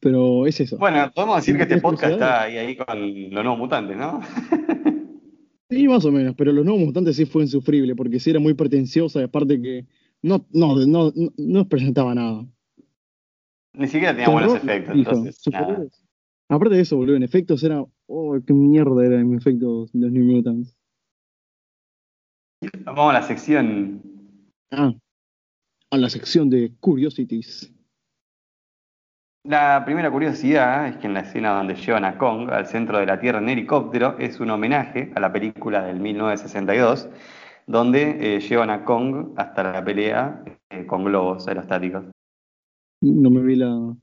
Pero 0.02 0.46
es 0.46 0.60
eso. 0.60 0.78
Bueno, 0.78 1.10
podemos 1.16 1.38
decir 1.38 1.56
que 1.56 1.62
este 1.62 1.76
¿Tienes 1.76 1.82
podcast 1.82 2.13
está 2.13 2.42
ahí, 2.42 2.58
ahí 2.58 2.76
con 2.76 3.32
los 3.32 3.42
nuevos 3.42 3.58
mutantes, 3.58 3.96
¿no? 3.96 4.22
Sí, 5.73 5.88
más 5.88 6.05
o 6.05 6.12
menos, 6.12 6.36
pero 6.36 6.51
los 6.51 6.65
nuevos 6.65 6.83
mutantes 6.83 7.15
sí 7.15 7.25
fue 7.25 7.43
insufrible, 7.43 7.95
porque 7.95 8.19
sí 8.19 8.29
era 8.29 8.39
muy 8.39 8.53
pretenciosa 8.53 9.19
y 9.21 9.23
aparte 9.23 9.62
que 9.62 9.86
no, 10.21 10.45
no, 10.51 10.75
no, 10.86 11.12
no, 11.15 11.33
no 11.38 11.67
presentaba 11.67 12.13
nada. 12.13 12.45
Ni 13.73 13.88
siquiera 13.88 14.13
tenía 14.13 14.29
buenos 14.29 14.55
efectos, 14.55 14.95
entonces. 14.95 15.41
nada. 15.51 15.88
Aparte 16.47 16.75
de 16.75 16.81
eso, 16.81 16.97
boludo, 16.97 17.15
en 17.15 17.23
efectos 17.23 17.63
era. 17.63 17.83
Oh, 18.05 18.38
qué 18.45 18.53
mierda 18.53 19.03
eran 19.03 19.33
efectos 19.33 19.91
de 19.91 19.99
los 19.99 20.12
New 20.12 20.25
Mutants. 20.25 20.77
Vamos 22.83 23.09
a 23.09 23.13
la 23.13 23.23
sección. 23.23 24.01
Ah, 24.69 24.93
a 25.89 25.97
la 25.97 26.09
sección 26.09 26.49
de 26.49 26.71
Curiosities. 26.79 27.72
La 29.45 29.84
primera 29.84 30.10
curiosidad 30.10 30.88
es 30.88 30.95
que 30.95 31.08
en 31.08 31.15
la 31.15 31.19
escena 31.19 31.51
donde 31.51 31.75
llevan 31.75 32.06
a 32.06 32.17
Kong 32.17 32.49
al 32.49 32.65
centro 32.65 32.99
de 32.99 33.06
la 33.06 33.19
Tierra 33.19 33.39
en 33.39 33.49
helicóptero 33.49 34.15
es 34.17 34.39
un 34.39 34.49
homenaje 34.51 35.12
a 35.15 35.19
la 35.19 35.34
película 35.34 35.84
del 35.84 35.99
1962, 35.99 37.10
donde 37.67 38.38
eh, 38.38 38.39
llevan 38.39 38.69
a 38.69 38.86
Kong 38.86 39.34
hasta 39.36 39.63
la 39.63 39.84
pelea 39.84 40.45
eh, 40.69 40.86
con 40.86 41.03
globos 41.03 41.45
aerostáticos. 41.45 42.06
No 43.01 43.29
me 43.29 43.41
vi 43.41 43.58
la. 43.58 43.67
No 43.67 43.97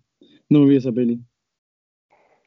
me 0.50 0.66
vi 0.66 0.76
esa 0.76 0.92
peli. 0.92 1.18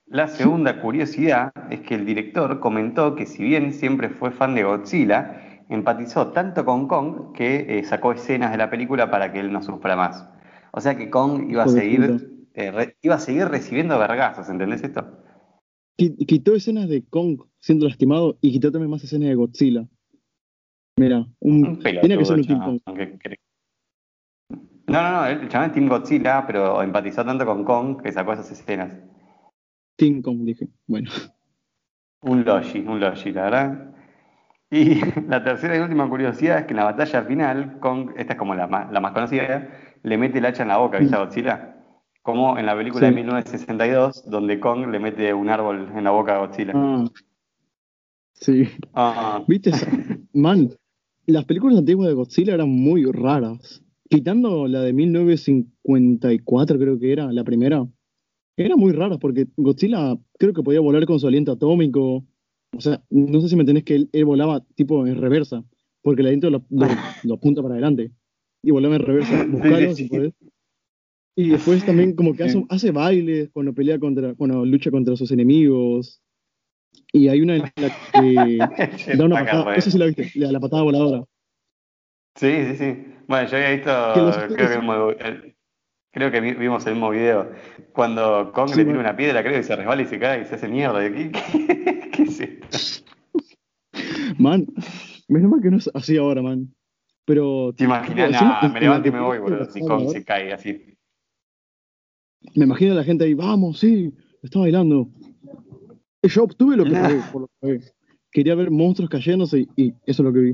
La 0.05 0.27
segunda 0.27 0.79
curiosidad 0.79 1.51
es 1.71 1.81
que 1.81 1.95
el 1.95 2.05
director 2.05 2.59
comentó 2.59 3.15
que 3.15 3.25
si 3.25 3.41
bien 3.41 3.73
siempre 3.73 4.09
fue 4.09 4.29
fan 4.29 4.53
de 4.53 4.65
Godzilla, 4.65 5.63
empatizó 5.67 6.27
tanto 6.27 6.63
con 6.63 6.87
Kong 6.87 7.33
que 7.33 7.79
eh, 7.79 7.83
sacó 7.85 8.11
escenas 8.11 8.51
de 8.51 8.57
la 8.59 8.69
película 8.69 9.09
para 9.09 9.33
que 9.33 9.39
él 9.39 9.51
no 9.51 9.63
sufra 9.63 9.95
más. 9.95 10.29
O 10.73 10.79
sea 10.79 10.95
que 10.95 11.09
Kong 11.09 11.49
iba 11.49 11.63
a 11.63 11.67
seguir. 11.67 12.32
Eh, 12.53 12.71
re- 12.71 12.97
iba 13.01 13.15
a 13.15 13.19
seguir 13.19 13.45
recibiendo 13.45 13.97
vergazos, 13.99 14.49
¿entendés 14.49 14.83
esto? 14.83 15.19
Qui- 15.97 16.25
Quitó 16.25 16.55
escenas 16.55 16.89
de 16.89 17.03
Kong 17.05 17.41
siendo 17.59 17.87
lastimado 17.87 18.37
y 18.41 18.51
quitó 18.51 18.71
también 18.71 18.89
más 18.91 19.03
escenas 19.03 19.29
de 19.29 19.35
Godzilla. 19.35 19.87
Mira, 20.97 21.25
un, 21.39 21.65
Un 21.65 21.79
tenía 21.79 22.17
que 22.17 22.25
ser 22.25 22.37
un 22.37 22.43
Kong. 22.43 22.79
No, 24.85 25.01
no, 25.01 25.11
no, 25.11 25.25
el 25.25 25.47
chaval 25.47 25.69
es 25.69 25.73
Team 25.73 25.87
Godzilla, 25.87 26.45
pero 26.45 26.81
empatizó 26.81 27.23
tanto 27.25 27.45
con 27.45 27.63
Kong 27.63 28.01
que 28.01 28.11
sacó 28.11 28.33
esas 28.33 28.51
escenas. 28.51 28.93
King 29.97 30.21
Kong, 30.21 30.43
dije. 30.43 30.67
Bueno, 30.87 31.09
Un 32.21 32.43
Logi, 32.43 32.79
un 32.79 32.99
Logi, 32.99 33.31
la 33.31 33.43
verdad. 33.43 33.95
Y 34.69 34.95
la 35.27 35.43
tercera 35.43 35.77
y 35.77 35.79
última 35.79 36.09
curiosidad 36.09 36.59
es 36.59 36.65
que 36.65 36.71
en 36.71 36.77
la 36.77 36.83
batalla 36.85 37.23
final, 37.23 37.79
Kong, 37.79 38.11
esta 38.17 38.33
es 38.33 38.39
como 38.39 38.55
la 38.55 38.67
más, 38.67 38.91
la 38.91 38.99
más 38.99 39.13
conocida, 39.13 39.69
le 40.03 40.17
mete 40.17 40.39
el 40.39 40.45
hacha 40.45 40.63
en 40.63 40.69
la 40.69 40.77
boca, 40.77 40.99
¿viste 40.99 41.15
a 41.15 41.19
Godzilla? 41.19 41.72
Como 42.23 42.57
en 42.57 42.65
la 42.65 42.75
película 42.75 43.07
Sí. 43.07 43.13
de 43.13 43.21
1962, 43.21 44.29
donde 44.29 44.59
Kong 44.59 44.87
le 44.89 44.97
mete 44.99 45.33
un 45.33 45.49
árbol 45.49 45.89
en 45.95 46.03
la 46.03 46.11
boca 46.11 46.35
a 46.35 46.45
Godzilla. 46.47 46.71
ah, 46.73 47.05
sí. 48.33 48.63
Ah, 48.93 49.43
¿Viste? 49.47 49.69
esa? 49.71 49.85
Man, 50.33 50.69
las 51.27 51.45
películas 51.45 51.77
antiguas 51.77 52.07
de 52.07 52.13
Godzilla 52.15 52.53
eran 52.53 52.69
muy 52.69 53.03
raras. 53.11 53.83
Quitando 54.09 54.67
la 54.67 54.81
de 54.81 54.93
1954, 55.83 56.77
creo 56.79 56.99
que 56.99 57.11
era, 57.11 57.31
la 57.31 57.43
primera. 57.43 57.85
Eran 58.55 58.79
muy 58.79 58.91
raras 58.91 59.17
porque 59.17 59.47
Godzilla 59.57 60.15
creo 60.37 60.53
que 60.53 60.61
podía 60.63 60.79
volar 60.79 61.05
con 61.05 61.19
su 61.19 61.27
aliento 61.27 61.51
atómico. 61.51 62.23
O 62.75 62.81
sea, 62.81 63.03
no 63.09 63.41
sé 63.41 63.49
si 63.49 63.55
me 63.55 63.61
entendés 63.61 63.83
que 63.83 63.95
él, 63.95 64.09
él 64.13 64.25
volaba 64.25 64.61
tipo 64.75 65.05
en 65.07 65.19
reversa, 65.19 65.63
porque 66.01 66.21
el 66.21 66.27
aliento 66.27 66.49
lo, 66.49 66.63
lo- 66.69 66.87
lo 67.23 67.33
apunta 67.35 67.61
para 67.61 67.73
adelante. 67.75 68.11
Y 68.61 68.71
volaba 68.71 68.95
en 68.95 69.01
reversa. 69.01 69.45
Buscalo 69.49 69.93
sí, 69.93 70.03
si 70.03 70.09
podés. 70.09 70.33
Y 71.35 71.49
después 71.49 71.83
también 71.85 72.15
como 72.15 72.33
que 72.35 72.43
hace, 72.43 72.63
hace 72.69 72.91
bailes 72.91 73.49
cuando 73.51 73.73
pelea 73.73 73.97
contra, 73.99 74.35
cuando 74.35 74.63
lucha 74.65 74.91
contra 74.91 75.15
sus 75.15 75.31
enemigos. 75.31 76.21
Y 77.11 77.27
hay 77.27 77.41
una 77.41 77.55
en 77.55 77.63
la 77.75 77.89
que 78.11 78.59
da 79.17 79.25
una 79.25 79.35
patada, 79.39 79.75
esa 79.75 79.89
sí 79.91 79.97
la 79.97 80.05
viste, 80.05 80.31
la, 80.35 80.51
la 80.51 80.59
patada 80.59 80.83
voladora. 80.83 81.23
Sí, 82.35 82.51
sí, 82.67 82.75
sí. 82.75 83.05
Bueno, 83.27 83.47
yo 83.47 83.57
había 83.57 83.71
visto, 83.71 83.89
Que 84.13 84.21
los 84.21 84.37
creo 84.55 84.69
que, 84.69 84.77
vimos, 84.79 85.15
el- 85.19 85.55
creo 86.11 86.31
que 86.31 86.41
vi- 86.41 86.53
vimos 86.53 86.85
el 86.85 86.93
mismo 86.93 87.09
video, 87.11 87.51
cuando 87.93 88.51
Kong 88.53 88.69
Sí, 88.69 88.77
le 88.77 88.85
tira 88.85 88.99
una 88.99 89.15
piedra, 89.15 89.43
creo, 89.43 89.59
y 89.59 89.63
se 89.63 89.75
resbala 89.75 90.01
y 90.01 90.05
se 90.05 90.19
cae 90.19 90.41
y 90.41 90.45
se 90.45 90.55
hace 90.55 90.67
mierda. 90.67 90.99
¿Qué, 91.01 91.31
qué, 91.31 92.09
qué 92.11 92.23
es 92.23 92.39
esto? 92.39 92.77
Man, 94.37 94.67
menos 95.27 95.49
mal 95.51 95.61
que 95.61 95.69
no 95.71 95.77
es 95.77 95.89
así 95.93 96.17
ahora, 96.17 96.41
man. 96.41 96.73
Pero 97.25 97.73
¿Te 97.75 97.85
imaginas? 97.85 98.31
No, 98.31 98.69
me 98.69 98.81
levanto 98.81 99.07
y 99.07 99.11
me 99.11 99.19
voy, 99.21 99.39
boludo, 99.39 99.65
si 99.65 99.79
Kong 99.79 100.09
se 100.09 100.25
cae 100.25 100.53
así. 100.53 100.92
Me 102.55 102.65
imagino 102.65 102.91
a 102.93 102.95
la 102.95 103.03
gente 103.03 103.23
ahí, 103.25 103.33
vamos, 103.33 103.79
sí, 103.79 104.13
está 104.41 104.59
bailando. 104.59 105.07
Y 106.21 106.27
Yo 106.29 106.43
obtuve 106.43 106.77
lo 106.77 106.83
que 106.85 106.89
Nah. 106.91 107.31
por 107.31 107.41
lo 107.41 107.47
que 107.47 107.53
pagué. 107.59 107.79
Quería 108.31 108.55
ver 108.55 108.71
monstruos 108.71 109.09
cayéndose 109.09 109.59
y, 109.59 109.69
y 109.75 109.89
eso 110.05 110.21
es 110.23 110.25
lo 110.25 110.33
que 110.33 110.39
vi. 110.39 110.53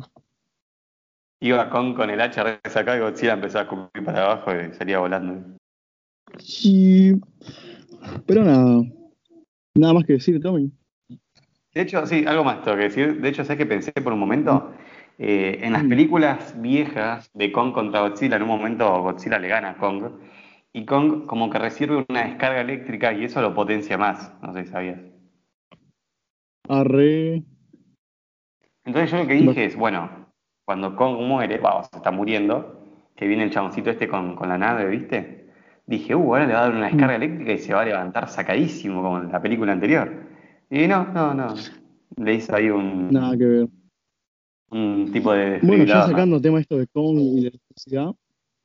Iba 1.42 1.70
Kong 1.70 1.96
con 1.96 2.10
el 2.10 2.20
hacha 2.20 2.60
sacado 2.70 2.98
y 2.98 3.02
Godzilla 3.02 3.34
empezó 3.34 3.60
a 3.60 3.62
escupir 3.62 4.04
para 4.04 4.26
abajo 4.26 4.52
y 4.54 4.74
salía 4.74 5.00
volando. 5.00 5.56
Sí. 6.38 7.14
Pero 8.26 8.44
nada. 8.44 8.82
Nada 9.76 9.94
más 9.94 10.04
que 10.06 10.14
decir, 10.14 10.42
Tommy. 10.42 10.70
De 11.74 11.82
hecho, 11.82 12.06
sí, 12.06 12.26
algo 12.28 12.44
más 12.44 12.62
tengo 12.64 12.76
que 12.76 12.84
decir. 12.84 13.22
De 13.22 13.30
hecho, 13.30 13.44
¿sabes 13.46 13.58
que 13.60 13.66
pensé 13.66 13.92
por 13.94 14.12
un 14.12 14.20
momento? 14.20 14.74
Eh, 15.18 15.60
en 15.62 15.72
las 15.74 15.84
Mm. 15.86 15.90
películas 15.90 16.62
viejas 16.62 17.30
de 17.34 17.52
Kong 17.54 17.72
contra 17.74 18.02
Godzilla, 18.02 18.36
en 18.36 18.42
un 18.44 18.48
momento 18.50 19.02
Godzilla 19.02 19.40
le 19.40 19.48
gana 19.48 19.72
a 19.72 19.78
Kong. 19.78 20.04
Y 20.74 20.86
Kong 20.86 21.26
como 21.26 21.50
que 21.50 21.58
recibe 21.58 22.06
una 22.10 22.26
descarga 22.26 22.62
eléctrica 22.62 23.14
y 23.14 23.24
eso 23.24 23.42
lo 23.42 23.54
potencia 23.54 23.98
más. 23.98 24.34
No 24.42 24.54
sé 24.54 24.66
si 24.66 24.72
sabías. 24.72 25.00
Arre. 26.68 27.44
Entonces 28.86 29.12
yo 29.12 29.18
lo 29.18 29.28
que 29.28 29.34
dije 29.34 29.66
es, 29.66 29.76
bueno, 29.76 30.28
cuando 30.66 30.96
Kong 30.96 31.22
muere, 31.22 31.58
vamos, 31.58 31.88
se 31.92 31.98
está 31.98 32.12
muriendo, 32.12 32.80
que 33.16 33.28
viene 33.28 33.44
el 33.44 33.52
chaboncito 33.52 33.90
este 33.90 34.08
con, 34.08 34.36
con 34.36 34.50
la 34.50 34.58
nave, 34.58 34.88
¿viste? 34.88 35.50
Dije, 35.88 36.14
uh, 36.14 36.22
ahora 36.22 36.46
le 36.46 36.54
va 36.54 36.60
a 36.60 36.64
dar 36.64 36.76
una 36.76 36.86
descarga 36.86 37.16
eléctrica 37.16 37.52
y 37.52 37.58
se 37.58 37.74
va 37.74 37.82
a 37.82 37.86
levantar 37.86 38.30
sacadísimo 38.30 39.02
como 39.02 39.18
en 39.18 39.32
la 39.32 39.42
película 39.42 39.72
anterior. 39.72 40.28
Y 40.70 40.88
no, 40.88 41.06
no, 41.12 41.34
no. 41.34 41.56
Le 42.18 42.36
hizo 42.36 42.56
ahí 42.56 42.70
un, 42.70 43.12
Nada 43.12 43.36
que 43.36 43.46
ver. 43.46 43.68
un 44.70 45.12
tipo 45.12 45.34
de 45.34 45.60
Bueno, 45.64 45.84
ya 45.86 46.06
sacando 46.06 46.40
tema 46.40 46.60
esto 46.60 46.78
de 46.78 46.86
Kong 46.86 47.18
y 47.18 47.42
la 47.42 47.48
electricidad, 47.48 48.12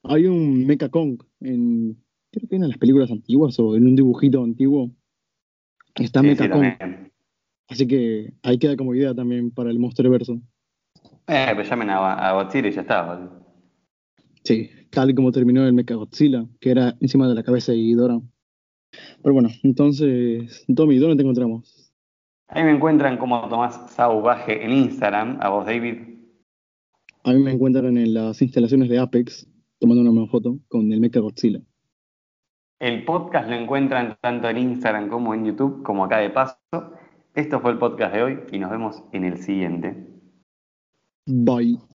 hay 0.04 0.26
un 0.26 0.66
Mecha 0.66 0.88
Kong 0.88 1.22
en, 1.40 1.96
creo 2.30 2.48
que 2.48 2.56
en 2.56 2.68
las 2.68 2.78
películas 2.78 3.10
antiguas 3.10 3.58
o 3.58 3.76
en 3.76 3.86
un 3.86 3.96
dibujito 3.96 4.42
antiguo. 4.42 4.90
Está 5.96 6.20
Sí, 6.20 6.26
Mecha 6.26 6.44
sí, 6.44 6.50
Kong. 6.50 6.62
también. 6.78 7.12
Así 7.68 7.86
que 7.86 8.34
ahí 8.42 8.58
queda 8.58 8.76
como 8.76 8.94
idea 8.94 9.14
también 9.14 9.50
para 9.50 9.70
el 9.70 9.78
Monsterverso. 9.78 10.40
Eh, 11.26 11.52
pues 11.54 11.68
llamen 11.68 11.90
a, 11.90 12.14
a 12.14 12.32
Godzilla 12.32 12.68
y 12.68 12.72
ya 12.72 12.82
está. 12.82 13.30
Sí, 14.44 14.68
tal 14.90 15.14
como 15.14 15.32
terminó 15.32 15.64
el 15.66 15.72
Mecha 15.72 15.94
Godzilla, 15.94 16.46
que 16.60 16.70
era 16.70 16.94
encima 17.00 17.26
de 17.28 17.34
la 17.34 17.42
cabeza 17.42 17.72
de 17.72 17.78
Ghidorah. 17.78 18.20
Pero 19.22 19.32
bueno, 19.32 19.48
entonces, 19.62 20.64
Tommy, 20.74 20.98
¿dónde 20.98 21.16
te 21.16 21.22
encontramos? 21.22 21.92
Ahí 22.48 22.62
me 22.62 22.72
encuentran 22.72 23.16
como 23.16 23.48
Tomás 23.48 23.90
Sauvaje 23.92 24.64
en 24.64 24.70
Instagram, 24.72 25.38
a 25.40 25.48
vos 25.48 25.64
David. 25.64 25.96
A 27.24 27.32
mí 27.32 27.42
me 27.42 27.52
encuentran 27.52 27.96
en 27.96 28.12
las 28.12 28.42
instalaciones 28.42 28.90
de 28.90 28.98
Apex, 28.98 29.48
tomando 29.84 30.00
una 30.00 30.12
nueva 30.12 30.30
foto 30.30 30.60
con 30.66 30.90
el 30.90 30.98
Mecha 30.98 31.20
Godzilla. 31.20 31.60
El 32.80 33.04
podcast 33.04 33.50
lo 33.50 33.54
encuentran 33.54 34.16
tanto 34.18 34.48
en 34.48 34.56
Instagram 34.56 35.10
como 35.10 35.34
en 35.34 35.44
YouTube, 35.44 35.82
como 35.82 36.06
acá 36.06 36.18
de 36.20 36.30
paso. 36.30 36.56
Esto 37.34 37.60
fue 37.60 37.72
el 37.72 37.78
podcast 37.78 38.14
de 38.14 38.22
hoy 38.22 38.40
y 38.50 38.58
nos 38.58 38.70
vemos 38.70 39.04
en 39.12 39.24
el 39.24 39.36
siguiente. 39.36 39.94
Bye. 41.26 41.93